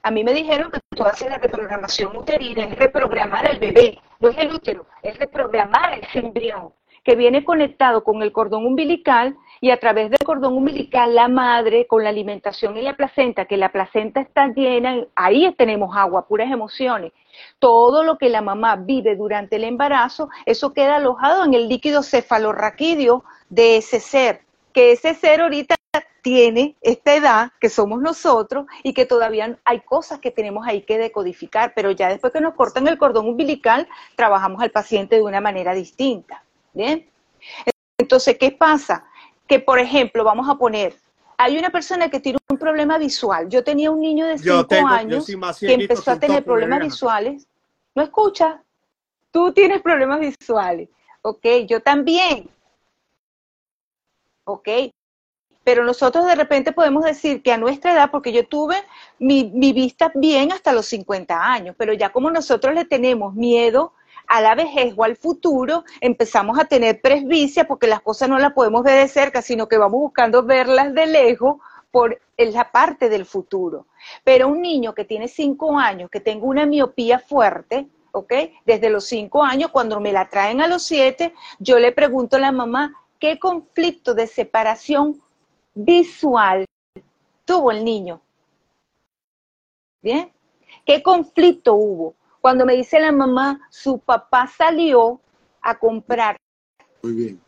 A 0.03 0.11
mí 0.11 0.23
me 0.23 0.33
dijeron 0.33 0.71
que 0.71 0.81
tú 0.97 1.05
haces 1.05 1.29
la 1.29 1.39
reprogramación 1.39 2.17
uterina, 2.17 2.65
es 2.65 2.79
reprogramar 2.79 3.47
al 3.47 3.59
bebé, 3.59 3.99
no 4.21 4.29
es 4.29 4.39
el 4.39 4.53
útero, 4.55 4.87
es 5.03 5.19
reprogramar 5.19 5.95
el 5.95 6.25
embrión, 6.25 6.73
que 7.03 7.17
viene 7.17 7.45
conectado 7.45 8.05
con 8.05 8.23
el 8.23 8.33
cordón 8.33 8.65
umbilical 8.65 9.37
y 9.61 9.71
a 9.71 9.81
través 9.81 10.11
del 10.11 10.21
cordón 10.21 10.55
umbilical 10.55 11.15
la 11.15 11.27
madre 11.27 11.87
con 11.87 12.05
la 12.05 12.11
alimentación 12.11 12.77
y 12.77 12.83
la 12.83 12.97
placenta, 12.97 13.47
que 13.47 13.57
la 13.57 13.73
placenta 13.73 14.21
está 14.21 14.49
llena, 14.49 15.05
ahí 15.17 15.53
tenemos 15.57 15.97
agua, 15.97 16.29
puras 16.29 16.51
emociones, 16.51 17.13
todo 17.59 18.05
lo 18.05 18.19
que 18.19 18.29
la 18.29 18.41
mamá 18.41 18.77
vive 18.77 19.17
durante 19.17 19.57
el 19.57 19.65
embarazo, 19.65 20.29
eso 20.47 20.73
queda 20.73 20.97
alojado 20.97 21.45
en 21.45 21.55
el 21.55 21.69
líquido 21.69 22.03
cefalorraquídeo 22.03 23.25
de 23.49 23.79
ese 23.79 24.01
ser, 24.01 24.43
que 24.73 24.93
ese 24.93 25.15
ser 25.15 25.41
ahorita 25.41 25.78
tiene 26.29 26.77
esta 26.83 27.15
edad 27.15 27.53
que 27.59 27.71
somos 27.71 28.03
nosotros 28.03 28.67
y 28.83 28.93
que 28.93 29.07
todavía 29.07 29.59
hay 29.65 29.81
cosas 29.81 30.19
que 30.19 30.31
tenemos 30.31 30.67
ahí 30.67 30.83
que 30.83 30.99
decodificar, 30.99 31.73
pero 31.75 31.91
ya 31.91 32.11
después 32.11 32.35
que 32.35 32.43
nos 32.43 32.53
cortan 32.53 32.87
el 32.87 32.99
cordón 32.99 33.27
umbilical, 33.27 33.89
trabajamos 34.15 34.61
al 34.61 34.71
paciente 34.71 35.17
de 35.17 35.23
una 35.23 35.41
manera 35.41 35.73
distinta. 35.73 36.45
¿Bien? 36.75 37.09
Entonces, 37.97 38.37
¿qué 38.37 38.51
pasa? 38.51 39.07
Que, 39.47 39.59
por 39.59 39.79
ejemplo, 39.79 40.23
vamos 40.23 40.47
a 40.51 40.57
poner, 40.57 40.95
hay 41.39 41.57
una 41.57 41.71
persona 41.71 42.11
que 42.11 42.21
tiene 42.21 42.39
un 42.51 42.59
problema 42.59 42.99
visual. 42.99 43.49
Yo 43.49 43.65
tenía 43.65 43.91
un 43.91 44.01
niño 44.01 44.27
de 44.27 44.37
5 44.37 44.67
años 44.87 45.27
que 45.59 45.73
empezó 45.73 46.11
a 46.11 46.21
tener 46.21 46.45
problemas 46.45 46.81
visuales. 46.81 47.49
¿No 47.95 48.03
escucha? 48.03 48.63
Tú 49.31 49.51
tienes 49.55 49.81
problemas 49.81 50.21
visuales. 50.21 50.91
Ok, 51.23 51.47
yo 51.67 51.81
también. 51.81 52.51
Ok, 54.45 54.69
Pero 55.69 55.85
nosotros 55.85 56.25
de 56.25 56.35
repente 56.35 56.73
podemos 56.73 57.05
decir 57.05 57.43
que 57.43 57.53
a 57.53 57.59
nuestra 57.59 57.93
edad, 57.93 58.11
porque 58.11 58.33
yo 58.33 58.47
tuve 58.47 58.77
mi, 59.19 59.45
vista 59.75 60.11
bien 60.15 60.51
hasta 60.51 60.73
los 60.73 60.87
50 60.87 61.39
años, 61.39 61.77
pero 61.77 61.93
ya 61.93 62.09
como 62.09 62.31
nosotros 62.31 62.75
le 62.75 62.87
tenemos 62.87 63.35
miedo 63.35 63.93
a 64.29 64.41
la 64.41 64.55
vejez 64.55 64.95
o 64.97 65.05
al 65.05 65.17
futuro, 65.17 65.85
empezamos 66.01 66.59
a 66.59 66.65
tener 66.65 67.03
presbicia 67.03 67.69
porque 67.69 67.87
las 67.87 68.01
cosas 68.01 68.31
no 68.31 68.39
las 68.39 68.55
podemos 68.55 68.83
ver 68.83 68.99
de 68.99 69.09
cerca, 69.09 69.43
sino 69.43 69.69
que 69.69 69.77
vamos 69.77 70.01
buscando 70.01 70.43
verlas 70.43 70.95
de 70.95 71.05
lejos 71.05 71.57
por 71.91 72.19
la 72.39 72.73
parte 72.73 73.11
del 73.11 73.27
futuro. 73.27 73.89
Pero 74.25 74.49
un 74.49 74.63
niño 74.63 74.95
que 74.95 75.05
tiene 75.05 75.29
5 75.29 75.79
años, 75.79 76.09
que 76.09 76.21
tenga 76.21 76.47
una 76.47 76.65
miopía 76.65 77.19
fuerte, 77.19 77.89
¿ok? 78.13 78.33
Desde 78.65 78.89
los 78.89 79.05
5 79.05 79.45
años, 79.45 79.71
cuando 79.71 80.01
me 80.01 80.13
la 80.13 80.31
traen 80.31 80.63
a 80.63 80.67
los 80.67 80.85
7, 80.85 81.35
yo 81.59 81.79
le 81.79 81.93
pregunto 81.93 82.39
a 82.39 82.41
la 82.41 82.53
mamá, 82.53 82.95
¿qué 83.19 83.39
conflicto 83.39 84.15
de 84.15 84.27
separación 84.27 85.21
visual 85.75 86.65
tuvo 87.45 87.71
el 87.71 87.85
niño? 87.85 88.21
¿Bien? 90.03 90.33
¿Qué 90.85 91.03
conflicto 91.03 91.75
hubo? 91.75 92.15
Cuando 92.41 92.65
me 92.65 92.75
dice 92.75 93.01
la 93.01 93.13
mamá, 93.13 93.61
su 93.71 93.99
papá 93.99 94.47
salió 94.47 95.21
a 95.61 95.79
comprar 95.79 96.37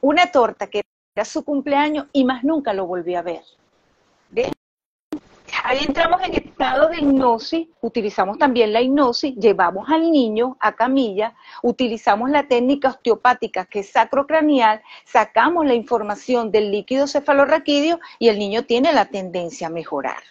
una 0.01 0.31
torta 0.31 0.69
que 0.69 0.83
era 1.15 1.25
su 1.25 1.45
cumpleaños 1.45 2.07
y 2.13 2.25
más 2.25 2.45
nunca 2.45 2.73
lo 2.73 2.87
volví 2.87 3.15
a 3.15 3.23
ver. 3.23 3.43
Ahí 5.65 5.85
entramos 5.87 6.21
en 6.23 6.35
estado 6.35 6.89
de 6.89 6.99
hipnosis, 6.99 7.69
utilizamos 7.81 8.39
también 8.39 8.73
la 8.73 8.81
hipnosis, 8.81 9.35
llevamos 9.37 9.89
al 9.91 10.11
niño 10.11 10.57
a 10.61 10.73
camilla, 10.73 11.35
utilizamos 11.63 12.31
la 12.31 12.49
técnica 12.49 12.89
osteopática 12.89 13.67
que 13.67 13.81
es 13.81 13.91
sacrocranial, 13.91 14.81
sacamos 15.05 15.67
la 15.67 15.75
información 15.75 16.51
del 16.51 16.71
líquido 16.71 17.07
cefalorraquídeo 17.07 18.01
y 18.19 18.29
el 18.29 18.39
niño 18.39 18.65
tiene 18.65 18.93
la 18.93 19.07
tendencia 19.07 19.67
a 19.67 19.71
mejorar. 19.71 20.23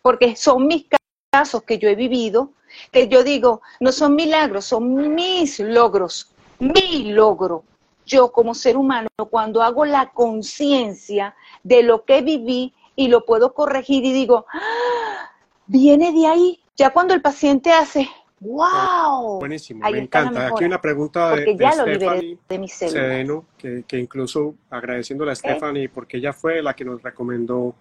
Porque 0.00 0.36
son 0.36 0.66
mis 0.66 0.86
casos 1.30 1.62
que 1.64 1.78
yo 1.78 1.88
he 1.88 1.94
vivido, 1.94 2.52
que 2.90 3.08
yo 3.08 3.24
digo, 3.24 3.60
no 3.80 3.92
son 3.92 4.14
milagros, 4.14 4.64
son 4.64 5.14
mis 5.14 5.58
logros, 5.60 6.32
mi 6.58 7.12
logro. 7.12 7.64
Yo 8.06 8.32
como 8.32 8.54
ser 8.54 8.76
humano, 8.78 9.08
cuando 9.30 9.62
hago 9.62 9.84
la 9.84 10.10
conciencia 10.12 11.34
de 11.62 11.82
lo 11.82 12.04
que 12.04 12.22
viví 12.22 12.72
y 12.98 13.06
lo 13.06 13.24
puedo 13.24 13.54
corregir 13.54 14.04
y 14.04 14.12
digo, 14.12 14.44
¡Ah! 14.52 15.30
viene 15.68 16.12
de 16.12 16.26
ahí. 16.26 16.60
Ya 16.76 16.90
cuando 16.90 17.14
el 17.14 17.22
paciente 17.22 17.72
hace, 17.72 18.08
¡wow! 18.40 19.38
Buenísimo, 19.38 19.88
me 19.88 20.00
encanta. 20.00 20.48
Aquí 20.48 20.64
una 20.64 20.80
pregunta 20.80 21.36
de, 21.36 21.44
Stephanie 21.54 22.68
Sedeno, 22.68 23.46
que, 23.56 23.84
que, 23.86 23.98
incluso 23.98 24.56
agradeciéndole 24.68 25.30
a 25.30 25.36
Stephanie 25.36 25.88
porque 25.88 26.16
ella 26.16 26.32
fue 26.32 26.60
la 26.60 26.74
que 26.74 26.84
nos 26.84 27.00
recomendó 27.00 27.72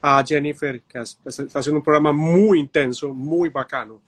a 0.00 0.22
Jennifer, 0.24 0.80
que 0.82 1.00
está 1.00 1.58
haciendo 1.58 1.78
un 1.78 1.84
programa 1.84 2.12
muy 2.12 2.60
intenso, 2.60 3.12
muy 3.12 3.48
bacano. 3.48 4.00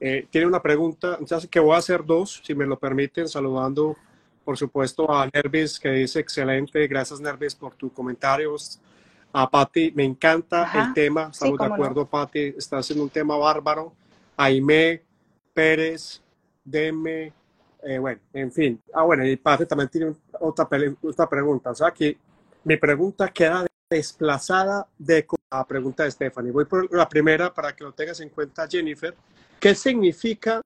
Eh, 0.00 0.26
tiene 0.30 0.46
una 0.46 0.62
pregunta, 0.62 1.18
entonces 1.20 1.50
que 1.50 1.60
voy 1.60 1.74
a 1.74 1.78
hacer 1.78 2.02
dos, 2.02 2.40
si 2.42 2.54
me 2.54 2.64
lo 2.64 2.78
permiten, 2.78 3.28
saludando, 3.28 3.94
por 4.42 4.56
supuesto, 4.56 5.14
a 5.14 5.28
Nervis, 5.30 5.78
que 5.78 5.90
dice 5.90 6.20
excelente, 6.20 6.86
gracias 6.86 7.20
Nervis 7.20 7.54
por 7.54 7.74
tus 7.74 7.92
comentarios. 7.92 8.80
A 9.32 9.50
Patti, 9.50 9.92
me 9.94 10.04
encanta 10.04 10.70
el 10.74 10.92
tema, 10.92 11.30
estamos 11.32 11.58
de 11.58 11.64
acuerdo, 11.64 12.06
Patti, 12.06 12.54
está 12.56 12.78
haciendo 12.78 13.04
un 13.04 13.10
tema 13.10 13.36
bárbaro. 13.36 13.92
Aime 14.36 15.02
Pérez, 15.54 16.20
Deme, 16.64 17.32
eh, 17.82 17.98
bueno, 17.98 18.20
en 18.32 18.52
fin. 18.52 18.80
Ah, 18.92 19.02
bueno, 19.02 19.26
y 19.26 19.36
Patti 19.36 19.66
también 19.66 19.88
tiene 19.88 20.14
otra, 20.38 20.68
otra 21.02 21.28
pregunta, 21.28 21.70
o 21.70 21.74
sea 21.74 21.90
que 21.90 22.18
mi 22.64 22.76
pregunta 22.76 23.28
queda 23.28 23.66
desplazada 23.90 24.86
de 24.98 25.26
la 25.50 25.66
pregunta 25.66 26.04
de 26.04 26.10
Stephanie. 26.10 26.52
Voy 26.52 26.64
por 26.64 26.94
la 26.94 27.08
primera 27.08 27.52
para 27.52 27.74
que 27.74 27.84
lo 27.84 27.92
tengas 27.92 28.20
en 28.20 28.28
cuenta, 28.30 28.68
Jennifer. 28.68 29.14
¿Qué 29.58 29.74
significa 29.74 30.60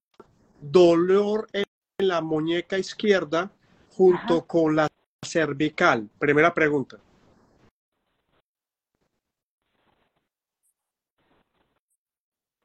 dolor 0.60 1.48
en 1.52 1.64
la 1.98 2.20
muñeca 2.20 2.78
izquierda 2.78 3.50
junto 3.96 4.44
con 4.46 4.76
la 4.76 4.88
cervical? 5.22 6.08
Primera 6.18 6.54
pregunta. 6.54 6.98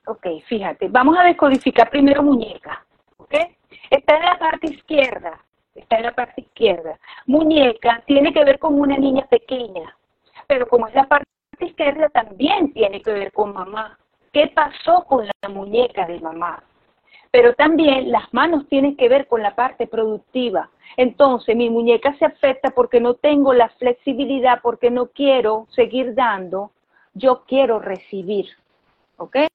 Ok, 0.07 0.25
fíjate, 0.47 0.87
vamos 0.89 1.17
a 1.17 1.23
descodificar 1.23 1.89
primero 1.89 2.23
muñeca. 2.23 2.83
¿ok? 3.17 3.35
Está 3.89 4.17
en 4.17 4.25
la 4.25 4.39
parte 4.39 4.67
izquierda, 4.67 5.39
está 5.75 5.97
en 5.97 6.03
la 6.03 6.15
parte 6.15 6.41
izquierda. 6.41 6.99
Muñeca 7.27 8.03
tiene 8.05 8.33
que 8.33 8.43
ver 8.43 8.59
con 8.59 8.79
una 8.79 8.97
niña 8.97 9.25
pequeña, 9.27 9.95
pero 10.47 10.67
como 10.67 10.87
es 10.87 10.95
la 10.95 11.07
parte 11.07 11.27
izquierda 11.59 12.09
también 12.09 12.73
tiene 12.73 13.01
que 13.01 13.11
ver 13.11 13.31
con 13.31 13.53
mamá. 13.53 13.97
¿Qué 14.33 14.47
pasó 14.47 15.03
con 15.05 15.25
la 15.25 15.49
muñeca 15.49 16.05
de 16.07 16.19
mamá? 16.19 16.63
Pero 17.29 17.53
también 17.53 18.11
las 18.11 18.33
manos 18.33 18.67
tienen 18.67 18.97
que 18.97 19.07
ver 19.07 19.27
con 19.27 19.41
la 19.41 19.55
parte 19.55 19.87
productiva. 19.87 20.69
Entonces 20.97 21.55
mi 21.55 21.69
muñeca 21.69 22.13
se 22.17 22.25
afecta 22.25 22.71
porque 22.71 22.99
no 22.99 23.13
tengo 23.13 23.53
la 23.53 23.69
flexibilidad, 23.69 24.61
porque 24.61 24.89
no 24.89 25.07
quiero 25.07 25.67
seguir 25.69 26.15
dando, 26.15 26.71
yo 27.13 27.43
quiero 27.45 27.79
recibir. 27.79 28.47
¿Ok? 29.17 29.50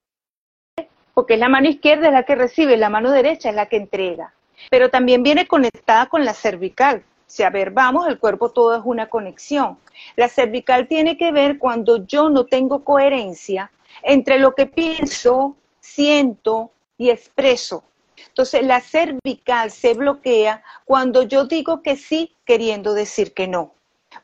Porque 1.16 1.38
la 1.38 1.48
mano 1.48 1.66
izquierda 1.66 2.08
es 2.08 2.12
la 2.12 2.24
que 2.24 2.34
recibe, 2.34 2.76
la 2.76 2.90
mano 2.90 3.10
derecha 3.10 3.48
es 3.48 3.54
la 3.54 3.70
que 3.70 3.78
entrega. 3.78 4.34
Pero 4.68 4.90
también 4.90 5.22
viene 5.22 5.46
conectada 5.46 6.10
con 6.10 6.26
la 6.26 6.34
cervical. 6.34 7.04
Si 7.26 7.42
a 7.42 7.48
ver, 7.48 7.70
vamos, 7.70 8.06
el 8.06 8.18
cuerpo 8.18 8.50
todo 8.50 8.76
es 8.76 8.82
una 8.84 9.08
conexión. 9.08 9.78
La 10.16 10.28
cervical 10.28 10.88
tiene 10.88 11.16
que 11.16 11.32
ver 11.32 11.56
cuando 11.56 12.04
yo 12.06 12.28
no 12.28 12.44
tengo 12.44 12.84
coherencia 12.84 13.70
entre 14.02 14.38
lo 14.38 14.54
que 14.54 14.66
pienso, 14.66 15.56
siento 15.80 16.70
y 16.98 17.08
expreso. 17.08 17.82
Entonces 18.28 18.66
la 18.66 18.82
cervical 18.82 19.70
se 19.70 19.94
bloquea 19.94 20.62
cuando 20.84 21.22
yo 21.22 21.46
digo 21.46 21.80
que 21.80 21.96
sí 21.96 22.34
queriendo 22.44 22.92
decir 22.92 23.32
que 23.32 23.48
no. 23.48 23.72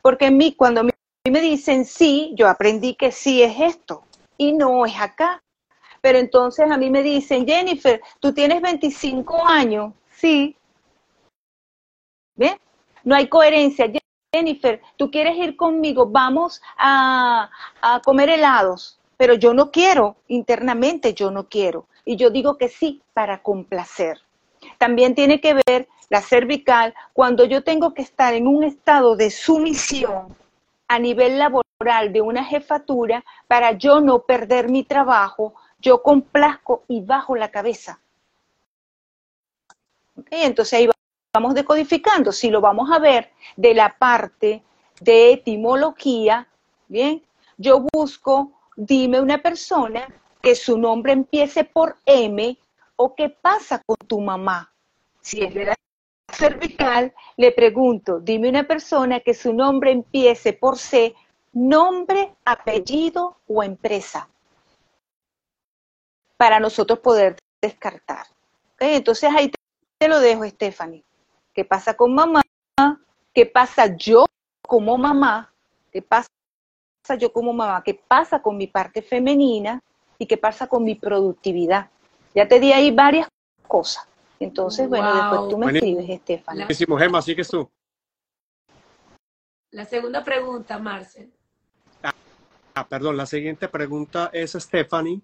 Porque 0.03 0.27
en 0.27 0.37
mí, 0.37 0.53
cuando 0.53 0.83
me 0.83 1.41
dicen 1.41 1.85
sí, 1.85 2.33
yo 2.35 2.47
aprendí 2.47 2.93
que 2.93 3.11
sí 3.11 3.41
es 3.41 3.59
esto 3.59 4.03
y 4.37 4.53
no 4.53 4.85
es 4.85 4.93
acá. 5.01 5.42
Pero 6.03 6.17
entonces 6.17 6.69
a 6.69 6.75
mí 6.75 6.89
me 6.89 7.01
dicen, 7.01 7.47
Jennifer, 7.47 8.01
tú 8.19 8.33
tienes 8.33 8.61
25 8.61 9.47
años, 9.47 9.93
sí. 10.11 10.53
¿Ven? 12.35 12.57
No 13.05 13.15
hay 13.15 13.29
coherencia. 13.29 13.89
Jennifer, 14.33 14.81
tú 14.97 15.09
quieres 15.09 15.37
ir 15.37 15.55
conmigo, 15.55 16.05
vamos 16.05 16.61
a, 16.77 17.49
comer 18.03 18.31
helados, 18.31 18.99
pero 19.15 19.35
yo 19.35 19.53
no 19.53 19.71
quiero, 19.71 20.17
internamente 20.27 21.13
yo 21.13 21.31
no 21.31 21.47
quiero. 21.47 21.85
Y 22.03 22.17
yo 22.17 22.31
digo 22.31 22.57
que 22.57 22.67
sí 22.67 23.01
para 23.13 23.41
complacer. 23.41 24.19
También 24.77 25.15
tiene 25.15 25.39
que 25.39 25.55
ver 25.65 25.87
la 26.09 26.21
cervical 26.21 26.93
cuando 27.13 27.45
yo 27.45 27.63
tengo 27.63 27.93
que 27.93 28.01
estar 28.01 28.33
en 28.33 28.45
un 28.45 28.65
estado 28.65 29.15
de 29.15 29.31
sumisión 29.31 30.35
a 30.89 30.99
nivel 30.99 31.39
laboral 31.39 32.11
de 32.11 32.19
una 32.19 32.43
jefatura 32.43 33.23
para 33.47 33.71
yo 33.71 34.01
no 34.01 34.23
perder 34.23 34.69
mi 34.69 34.83
trabajo, 34.83 35.53
yo 35.83 36.01
complazco 36.01 36.83
y 36.87 37.01
bajo 37.01 37.35
la 37.35 37.51
cabeza. 37.51 37.99
Entonces 40.31 40.73
ahí 40.73 40.89
vamos 41.33 41.53
decodificando, 41.53 42.31
si 42.31 42.49
lo 42.49 42.61
vamos 42.61 42.89
a 42.91 42.99
ver 42.99 43.31
de 43.55 43.73
la 43.75 43.95
parte 43.97 44.63
de 45.01 45.33
etimología, 45.33 46.47
¿bien? 46.87 47.21
Yo 47.57 47.85
busco, 47.93 48.53
dime 48.75 49.19
una 49.19 49.39
persona 49.39 50.07
que 50.41 50.55
su 50.55 50.77
nombre 50.77 51.13
empiece 51.13 51.63
por 51.65 51.97
M 52.05 52.57
o 52.95 53.13
qué 53.13 53.29
pasa 53.29 53.81
con 53.85 53.97
tu 54.07 54.21
mamá. 54.21 54.71
Si 55.21 55.41
es 55.41 55.53
de 55.53 55.65
la 55.65 55.75
cervical, 56.31 57.13
le 57.37 57.51
pregunto, 57.51 58.19
dime 58.19 58.49
una 58.49 58.65
persona 58.65 59.19
que 59.19 59.33
su 59.33 59.53
nombre 59.53 59.91
empiece 59.91 60.53
por 60.53 60.77
C, 60.77 61.13
nombre, 61.51 62.35
apellido 62.45 63.37
o 63.47 63.63
empresa, 63.63 64.27
para 66.37 66.59
nosotros 66.59 66.99
poder 66.99 67.37
descartar. 67.61 68.25
Entonces 68.79 69.29
ahí 69.33 69.51
te 69.97 70.07
lo 70.07 70.19
dejo, 70.19 70.45
Stephanie. 70.45 71.03
¿Qué 71.53 71.63
pasa 71.63 71.93
con 71.95 72.13
mamá? 72.13 72.41
¿Qué 73.33 73.45
pasa 73.45 73.95
yo 73.95 74.25
como 74.67 74.97
mamá? 74.97 75.53
¿Qué 75.91 76.01
pasa 76.01 76.27
yo 77.17 77.31
como 77.31 77.53
mamá? 77.53 77.81
¿Qué 77.83 77.93
pasa 77.93 78.41
con 78.41 78.57
mi 78.57 78.67
parte 78.67 79.01
femenina? 79.01 79.81
¿Y 80.17 80.25
qué 80.25 80.37
pasa 80.37 80.67
con 80.67 80.83
mi 80.83 80.95
productividad? 80.95 81.89
Ya 82.35 82.47
te 82.47 82.59
di 82.59 82.73
ahí 82.73 82.91
varias 82.91 83.27
cosas. 83.67 84.07
Entonces, 84.39 84.89
bueno, 84.89 85.13
después 85.13 85.49
tú 85.49 85.57
me 85.57 85.71
escribes, 85.71 86.09
Estefan. 86.09 86.57
Buenísimo, 86.57 86.97
Gemma, 86.97 87.21
que 87.23 87.43
tú. 87.43 87.69
La 89.71 89.85
segunda 89.85 90.23
pregunta, 90.23 90.77
Marcel. 90.77 91.31
Ah, 92.75 92.87
perdón, 92.87 93.17
la 93.17 93.25
siguiente 93.25 93.67
pregunta 93.69 94.29
es 94.33 94.51
Stephanie. 94.53 95.21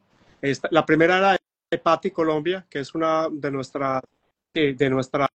La 0.72 0.86
primera 0.86 1.18
era 1.18 1.38
de 1.72 1.78
Patti 1.78 2.12
Colombia, 2.12 2.66
que 2.70 2.80
es 2.80 2.96
una 2.96 3.28
de 3.32 3.52
nuestras 3.52 4.02
de 4.54 4.90
nuestra 4.90 5.28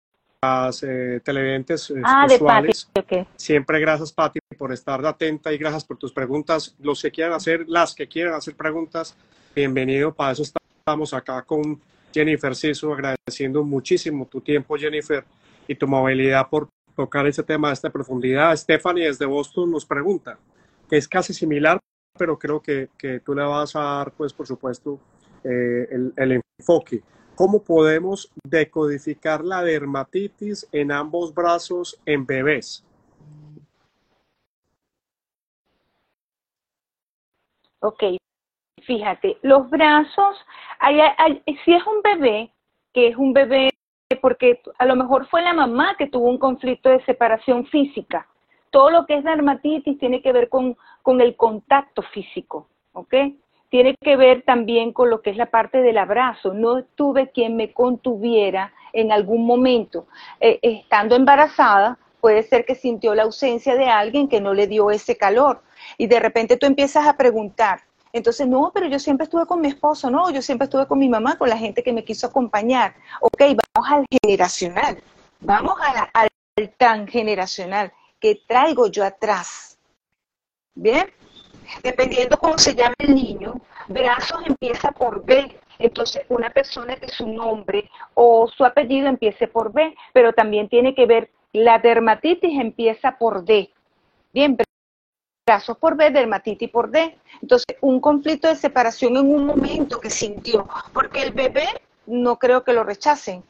eh, 0.83 1.21
televidentes 1.23 1.93
ah, 2.05 2.27
usuales. 2.27 2.89
De 2.95 3.03
Pati. 3.03 3.15
Okay. 3.15 3.27
Siempre 3.37 3.79
gracias, 3.81 4.13
Pati, 4.13 4.41
por 4.59 4.73
estar 4.73 5.05
atenta 5.05 5.53
y 5.53 5.59
gracias 5.59 5.85
por 5.85 5.99
tus 5.99 6.13
preguntas. 6.13 6.75
Los 6.81 7.03
que 7.03 7.11
quieran 7.11 7.35
hacer, 7.35 7.65
las 7.69 7.95
que 7.95 8.09
quieran 8.09 8.35
hacer 8.35 8.57
preguntas, 8.57 9.15
bienvenido. 9.55 10.13
Para 10.13 10.33
eso 10.33 10.43
estamos 10.43 11.15
acá 11.15 11.43
con 11.43 11.81
Jennifer 12.13 12.57
Siso, 12.57 12.93
agradeciendo 12.93 13.63
muchísimo 13.63 14.27
tu 14.27 14.41
tiempo, 14.41 14.77
Jennifer, 14.77 15.25
y 15.69 15.75
tu 15.75 15.87
movilidad 15.87 16.49
por 16.49 16.69
tocar 16.97 17.27
ese 17.27 17.43
tema 17.43 17.69
de 17.69 17.75
esta 17.75 17.91
profundidad. 17.91 18.57
Stephanie 18.57 19.07
desde 19.07 19.27
Boston 19.27 19.71
nos 19.71 19.87
pregunta, 19.87 20.39
que 20.89 20.97
es 20.97 21.07
casi 21.07 21.33
similar, 21.33 21.79
pero 22.17 22.39
creo 22.39 22.61
que, 22.61 22.89
que 22.99 23.21
tú 23.21 23.35
le 23.35 23.43
vas 23.43 23.75
a 23.77 23.81
dar, 23.81 24.13
pues, 24.13 24.33
por 24.33 24.47
supuesto, 24.47 24.99
eh, 25.45 25.89
el, 25.91 26.13
el 26.17 26.43
enfoque. 26.59 27.03
¿Cómo 27.35 27.63
podemos 27.63 28.31
decodificar 28.45 29.43
la 29.45 29.63
dermatitis 29.63 30.69
en 30.73 30.93
ambos 30.93 31.35
brazos 31.35 32.01
en 32.05 32.27
bebés? 32.27 32.85
Ok, 37.81 38.05
fíjate, 38.87 39.39
los 39.43 39.69
brazos, 39.69 40.37
hay, 40.79 41.01
si 41.65 41.75
es 41.75 41.83
un 41.87 42.03
bebé, 42.03 42.53
que 42.93 43.09
es 43.09 43.17
un 43.17 43.33
bebé 43.33 43.71
porque 44.21 44.61
a 44.79 44.87
lo 44.87 44.95
mejor 44.95 45.27
fue 45.29 45.43
la 45.43 45.55
mamá 45.55 45.97
que 45.97 46.07
tuvo 46.07 46.29
un 46.29 46.39
conflicto 46.39 46.91
de 46.91 47.05
separación 47.05 47.67
física. 47.67 48.29
Todo 48.73 48.91
lo 48.91 49.07
que 49.07 49.19
es 49.19 49.25
dermatitis 49.25 49.99
tiene 50.01 50.21
que 50.21 50.33
ver 50.33 50.49
con, 50.49 50.77
el 51.21 51.37
contacto 51.37 52.03
físico, 52.03 52.67
¿ok? 52.95 53.15
Tiene 53.69 53.95
que 54.01 54.17
ver 54.17 54.43
también 54.43 54.93
con 54.93 55.11
lo 55.11 55.23
que 55.23 55.31
es 55.31 55.37
la 55.37 55.47
parte 55.47 55.81
del 55.81 55.99
abrazo. 55.99 56.53
No 56.53 56.83
tuve 56.83 57.31
quien 57.31 57.55
me 57.55 57.73
contuviera 57.73 58.73
en 58.93 59.13
algún 59.13 59.47
momento. 59.47 60.07
Eh, 60.41 60.59
estando 60.63 61.15
embarazada, 61.15 61.99
puede 62.21 62.43
ser 62.43 62.65
que 62.65 62.75
sintió 62.75 63.15
la 63.15 63.23
ausencia 63.23 63.77
de 63.77 63.87
alguien 63.87 64.27
que 64.27 64.41
no 64.41 64.55
le 64.55 64.67
dio 64.67 64.91
ese 64.91 65.17
calor. 65.17 65.63
Y 65.99 66.09
de 66.09 66.19
repente 66.19 66.57
tú 66.57 66.67
empiezas 66.67 67.07
a 67.07 67.17
preguntar, 67.17 67.83
entonces, 68.13 68.47
no, 68.47 68.71
pero 68.75 68.87
yo 68.87 68.99
siempre 68.99 69.25
estuve 69.25 69.47
con 69.47 69.61
mi 69.61 69.69
esposo, 69.69 70.11
no, 70.11 70.31
yo 70.31 70.43
siempre 70.43 70.65
estuve 70.65 70.87
con 70.87 70.99
mi 70.99 71.09
mamá, 71.09 71.39
con 71.39 71.49
la 71.49 71.57
gente 71.57 71.83
que 71.83 71.93
me 71.93 72.05
quiso 72.05 72.27
acompañar. 72.27 72.95
Ok, 73.21 73.41
vamos 73.75 73.91
al 73.91 74.07
generacional, 74.23 75.03
vamos 75.41 75.77
al 76.13 76.29
transgeneracional, 76.77 77.93
que 78.23 78.41
traigo 78.47 78.87
yo 78.87 79.05
atrás. 79.05 79.77
¿Bien? 80.75 81.13
Dependiendo 81.83 82.39
cómo 82.39 82.57
se 82.57 82.75
llame 82.75 82.95
el 82.99 83.15
niño, 83.15 83.61
brazos 83.89 84.41
empieza 84.47 84.93
por 84.93 85.25
B. 85.25 85.59
Entonces, 85.79 86.23
una 86.29 86.49
persona 86.51 86.97
que 86.97 87.09
su 87.09 87.27
nombre 87.27 87.91
o 88.15 88.47
su 88.47 88.65
apellido 88.65 89.09
empiece 89.09 89.49
por 89.49 89.73
B, 89.73 89.95
pero 90.13 90.33
también 90.33 90.69
tiene 90.69 90.95
que 90.95 91.07
ver, 91.07 91.31
la 91.53 91.79
dermatitis 91.79 92.59
empieza 92.61 93.19
por 93.19 93.45
D. 93.45 93.71
Bien, 94.33 94.57
brazos 95.45 95.77
por 95.79 95.97
B, 95.97 96.11
dermatitis 96.11 96.71
por 96.71 96.91
D. 96.91 97.19
Entonces, 97.43 97.77
un 97.81 98.01
conflicto 98.01 98.49
de 98.49 98.55
separación 98.55 99.17
en 99.17 99.35
un 99.35 99.45
momento 99.47 99.99
que 100.01 100.11
sintió, 100.11 100.69
porque 100.93 101.23
el 101.23 101.33
bebé 101.33 101.67
no 102.07 102.39
creo 102.39 102.63
que 102.63 102.73
lo 102.73 102.85
rechacen. 102.85 103.43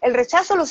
El 0.00 0.14
rechazo 0.14 0.56
lo 0.56 0.64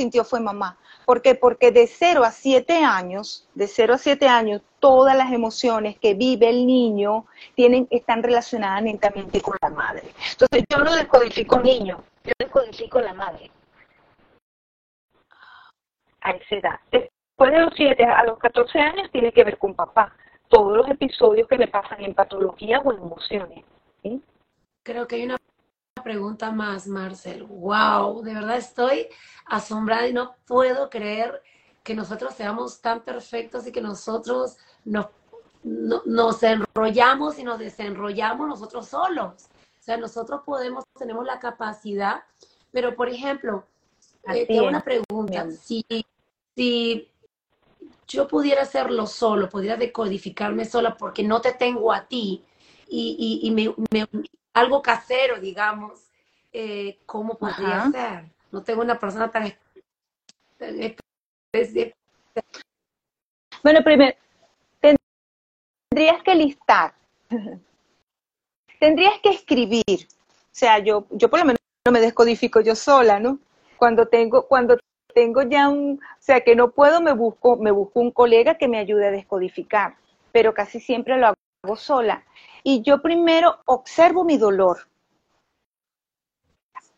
sintió 0.00 0.24
fue 0.24 0.40
mamá. 0.40 0.78
¿Por 1.04 1.20
qué? 1.22 1.34
Porque 1.34 1.70
de 1.72 1.86
0 1.86 2.24
a 2.24 2.30
7 2.30 2.84
años, 2.84 3.48
de 3.54 3.66
0 3.66 3.94
a 3.94 3.98
7 3.98 4.28
años, 4.28 4.62
todas 4.78 5.16
las 5.16 5.32
emociones 5.32 5.98
que 5.98 6.14
vive 6.14 6.48
el 6.48 6.66
niño 6.66 7.26
tienen, 7.54 7.86
están 7.90 8.22
relacionadas 8.22 8.82
netamente 8.82 9.40
con 9.40 9.56
la 9.60 9.70
madre. 9.70 10.12
Entonces, 10.32 10.64
yo 10.70 10.78
no 10.78 10.94
descodifico 10.94 11.60
niño, 11.60 12.02
yo 12.24 12.32
descodifico 12.38 13.00
la 13.00 13.12
madre. 13.12 13.50
A 16.22 16.30
esa 16.32 16.54
edad. 16.54 16.80
Después 16.90 17.52
de 17.52 17.58
los 17.60 17.72
7 17.76 18.04
a 18.04 18.24
los 18.24 18.38
14 18.38 18.78
años 18.78 19.10
tiene 19.10 19.32
que 19.32 19.44
ver 19.44 19.58
con 19.58 19.74
papá. 19.74 20.14
Todos 20.48 20.76
los 20.76 20.88
episodios 20.88 21.46
que 21.48 21.58
me 21.58 21.68
pasan 21.68 22.02
en 22.02 22.14
patología 22.14 22.80
o 22.80 22.92
en 22.92 22.98
emociones. 22.98 23.64
Creo 24.82 25.06
que 25.06 25.16
hay 25.16 25.24
una 25.24 25.36
pregunta 26.02 26.50
más, 26.50 26.86
Marcel. 26.86 27.44
Wow, 27.44 28.22
de 28.22 28.34
verdad 28.34 28.56
estoy 28.56 29.08
asombrada 29.46 30.06
y 30.08 30.12
no 30.12 30.36
puedo 30.46 30.90
creer 30.90 31.42
que 31.82 31.94
nosotros 31.94 32.34
seamos 32.34 32.80
tan 32.80 33.02
perfectos 33.02 33.66
y 33.66 33.72
que 33.72 33.80
nosotros 33.80 34.56
nos, 34.84 35.06
no, 35.62 36.02
nos 36.06 36.42
enrollamos 36.42 37.38
y 37.38 37.44
nos 37.44 37.58
desenrollamos 37.58 38.48
nosotros 38.48 38.88
solos. 38.88 39.46
O 39.78 39.82
sea, 39.82 39.96
nosotros 39.96 40.42
podemos, 40.44 40.84
tenemos 40.98 41.24
la 41.24 41.38
capacidad, 41.38 42.22
pero 42.70 42.94
por 42.94 43.08
ejemplo, 43.08 43.64
eh, 44.32 44.46
tengo 44.46 44.68
una 44.68 44.82
pregunta. 44.82 45.50
Si, 45.50 45.84
si 46.54 47.08
yo 48.06 48.28
pudiera 48.28 48.62
hacerlo 48.62 49.06
solo, 49.06 49.48
pudiera 49.48 49.76
decodificarme 49.76 50.64
sola 50.64 50.96
porque 50.96 51.22
no 51.22 51.40
te 51.40 51.52
tengo 51.52 51.92
a 51.92 52.06
ti 52.06 52.44
y, 52.90 53.40
y, 53.42 53.48
y 53.48 53.50
me, 53.52 53.74
me, 53.92 54.06
algo 54.52 54.82
casero, 54.82 55.40
digamos, 55.40 56.10
eh, 56.52 56.98
¿cómo 57.06 57.38
podría 57.38 57.76
Ajá. 57.76 57.90
ser? 57.90 58.24
No 58.50 58.62
tengo 58.62 58.82
una 58.82 58.98
persona 58.98 59.30
tan, 59.30 59.54
tan 60.58 60.96
Bueno, 63.62 63.80
primero, 63.84 64.16
tendrías 64.80 66.22
que 66.24 66.34
listar, 66.34 66.94
tendrías 68.80 69.14
que 69.22 69.30
escribir. 69.30 69.84
O 69.88 70.52
sea, 70.52 70.80
yo, 70.80 71.06
yo 71.10 71.30
por 71.30 71.38
lo 71.38 71.44
menos 71.44 71.60
no 71.86 71.92
me 71.92 72.00
descodifico 72.00 72.60
yo 72.60 72.74
sola, 72.74 73.20
¿no? 73.20 73.38
Cuando 73.76 74.08
tengo, 74.08 74.46
cuando 74.48 74.78
tengo 75.14 75.42
ya 75.42 75.68
un, 75.68 76.00
o 76.02 76.22
sea, 76.22 76.40
que 76.40 76.56
no 76.56 76.72
puedo, 76.72 77.00
me 77.00 77.12
busco, 77.12 77.56
me 77.56 77.70
busco 77.70 78.00
un 78.00 78.10
colega 78.10 78.58
que 78.58 78.68
me 78.68 78.78
ayude 78.78 79.06
a 79.06 79.10
descodificar, 79.12 79.94
pero 80.32 80.54
casi 80.54 80.80
siempre 80.80 81.16
lo 81.16 81.28
hago 81.28 81.76
sola. 81.76 82.24
Y 82.62 82.82
yo 82.82 83.00
primero 83.00 83.58
observo 83.66 84.24
mi 84.24 84.36
dolor. 84.36 84.86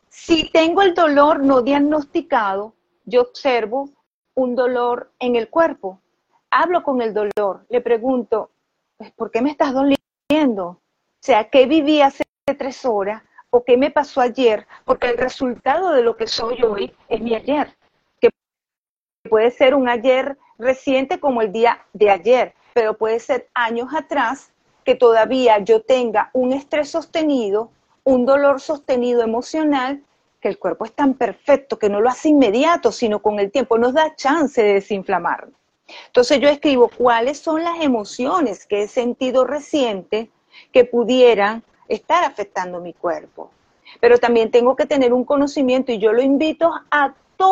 Si 0.08 0.50
tengo 0.50 0.82
el 0.82 0.94
dolor 0.94 1.40
no 1.40 1.62
diagnosticado, 1.62 2.74
yo 3.04 3.22
observo 3.22 3.90
un 4.34 4.54
dolor 4.54 5.12
en 5.18 5.36
el 5.36 5.48
cuerpo. 5.48 6.00
Hablo 6.50 6.82
con 6.82 7.00
el 7.00 7.14
dolor, 7.14 7.64
le 7.68 7.80
pregunto, 7.80 8.50
pues, 8.98 9.10
¿por 9.12 9.30
qué 9.30 9.40
me 9.40 9.50
estás 9.50 9.72
doliendo? 9.72 10.66
O 10.66 10.80
sea, 11.20 11.48
¿qué 11.48 11.66
viví 11.66 12.02
hace 12.02 12.24
tres 12.58 12.84
horas? 12.84 13.22
¿O 13.50 13.64
qué 13.64 13.76
me 13.76 13.90
pasó 13.90 14.20
ayer? 14.20 14.66
Porque 14.84 15.08
el 15.08 15.18
resultado 15.18 15.92
de 15.92 16.02
lo 16.02 16.16
que 16.16 16.26
soy 16.26 16.62
hoy 16.62 16.94
es 17.08 17.20
mi 17.20 17.34
ayer 17.34 17.74
puede 19.28 19.50
ser 19.50 19.74
un 19.74 19.88
ayer 19.88 20.36
reciente 20.58 21.18
como 21.18 21.42
el 21.42 21.52
día 21.52 21.86
de 21.94 22.10
ayer, 22.10 22.54
pero 22.74 22.98
puede 22.98 23.18
ser 23.18 23.48
años 23.54 23.88
atrás 23.94 24.51
que 24.84 24.94
todavía 24.94 25.58
yo 25.58 25.82
tenga 25.82 26.30
un 26.32 26.52
estrés 26.52 26.90
sostenido, 26.90 27.70
un 28.04 28.26
dolor 28.26 28.60
sostenido 28.60 29.22
emocional, 29.22 30.02
que 30.40 30.48
el 30.48 30.58
cuerpo 30.58 30.84
es 30.84 30.92
tan 30.92 31.14
perfecto 31.14 31.78
que 31.78 31.88
no 31.88 32.00
lo 32.00 32.08
hace 32.08 32.28
inmediato, 32.28 32.90
sino 32.90 33.22
con 33.22 33.38
el 33.38 33.50
tiempo 33.50 33.78
nos 33.78 33.94
da 33.94 34.16
chance 34.16 34.62
de 34.62 34.74
desinflamar. 34.74 35.48
Entonces 36.06 36.40
yo 36.40 36.48
escribo 36.48 36.88
cuáles 36.88 37.38
son 37.38 37.62
las 37.62 37.80
emociones 37.80 38.66
que 38.66 38.82
he 38.82 38.88
sentido 38.88 39.44
reciente 39.44 40.30
que 40.72 40.84
pudieran 40.84 41.62
estar 41.88 42.24
afectando 42.24 42.80
mi 42.80 42.92
cuerpo. 42.92 43.50
Pero 44.00 44.18
también 44.18 44.50
tengo 44.50 44.74
que 44.74 44.86
tener 44.86 45.12
un 45.12 45.24
conocimiento 45.24 45.92
y 45.92 45.98
yo 45.98 46.12
lo 46.12 46.22
invito 46.22 46.72
a 46.90 47.14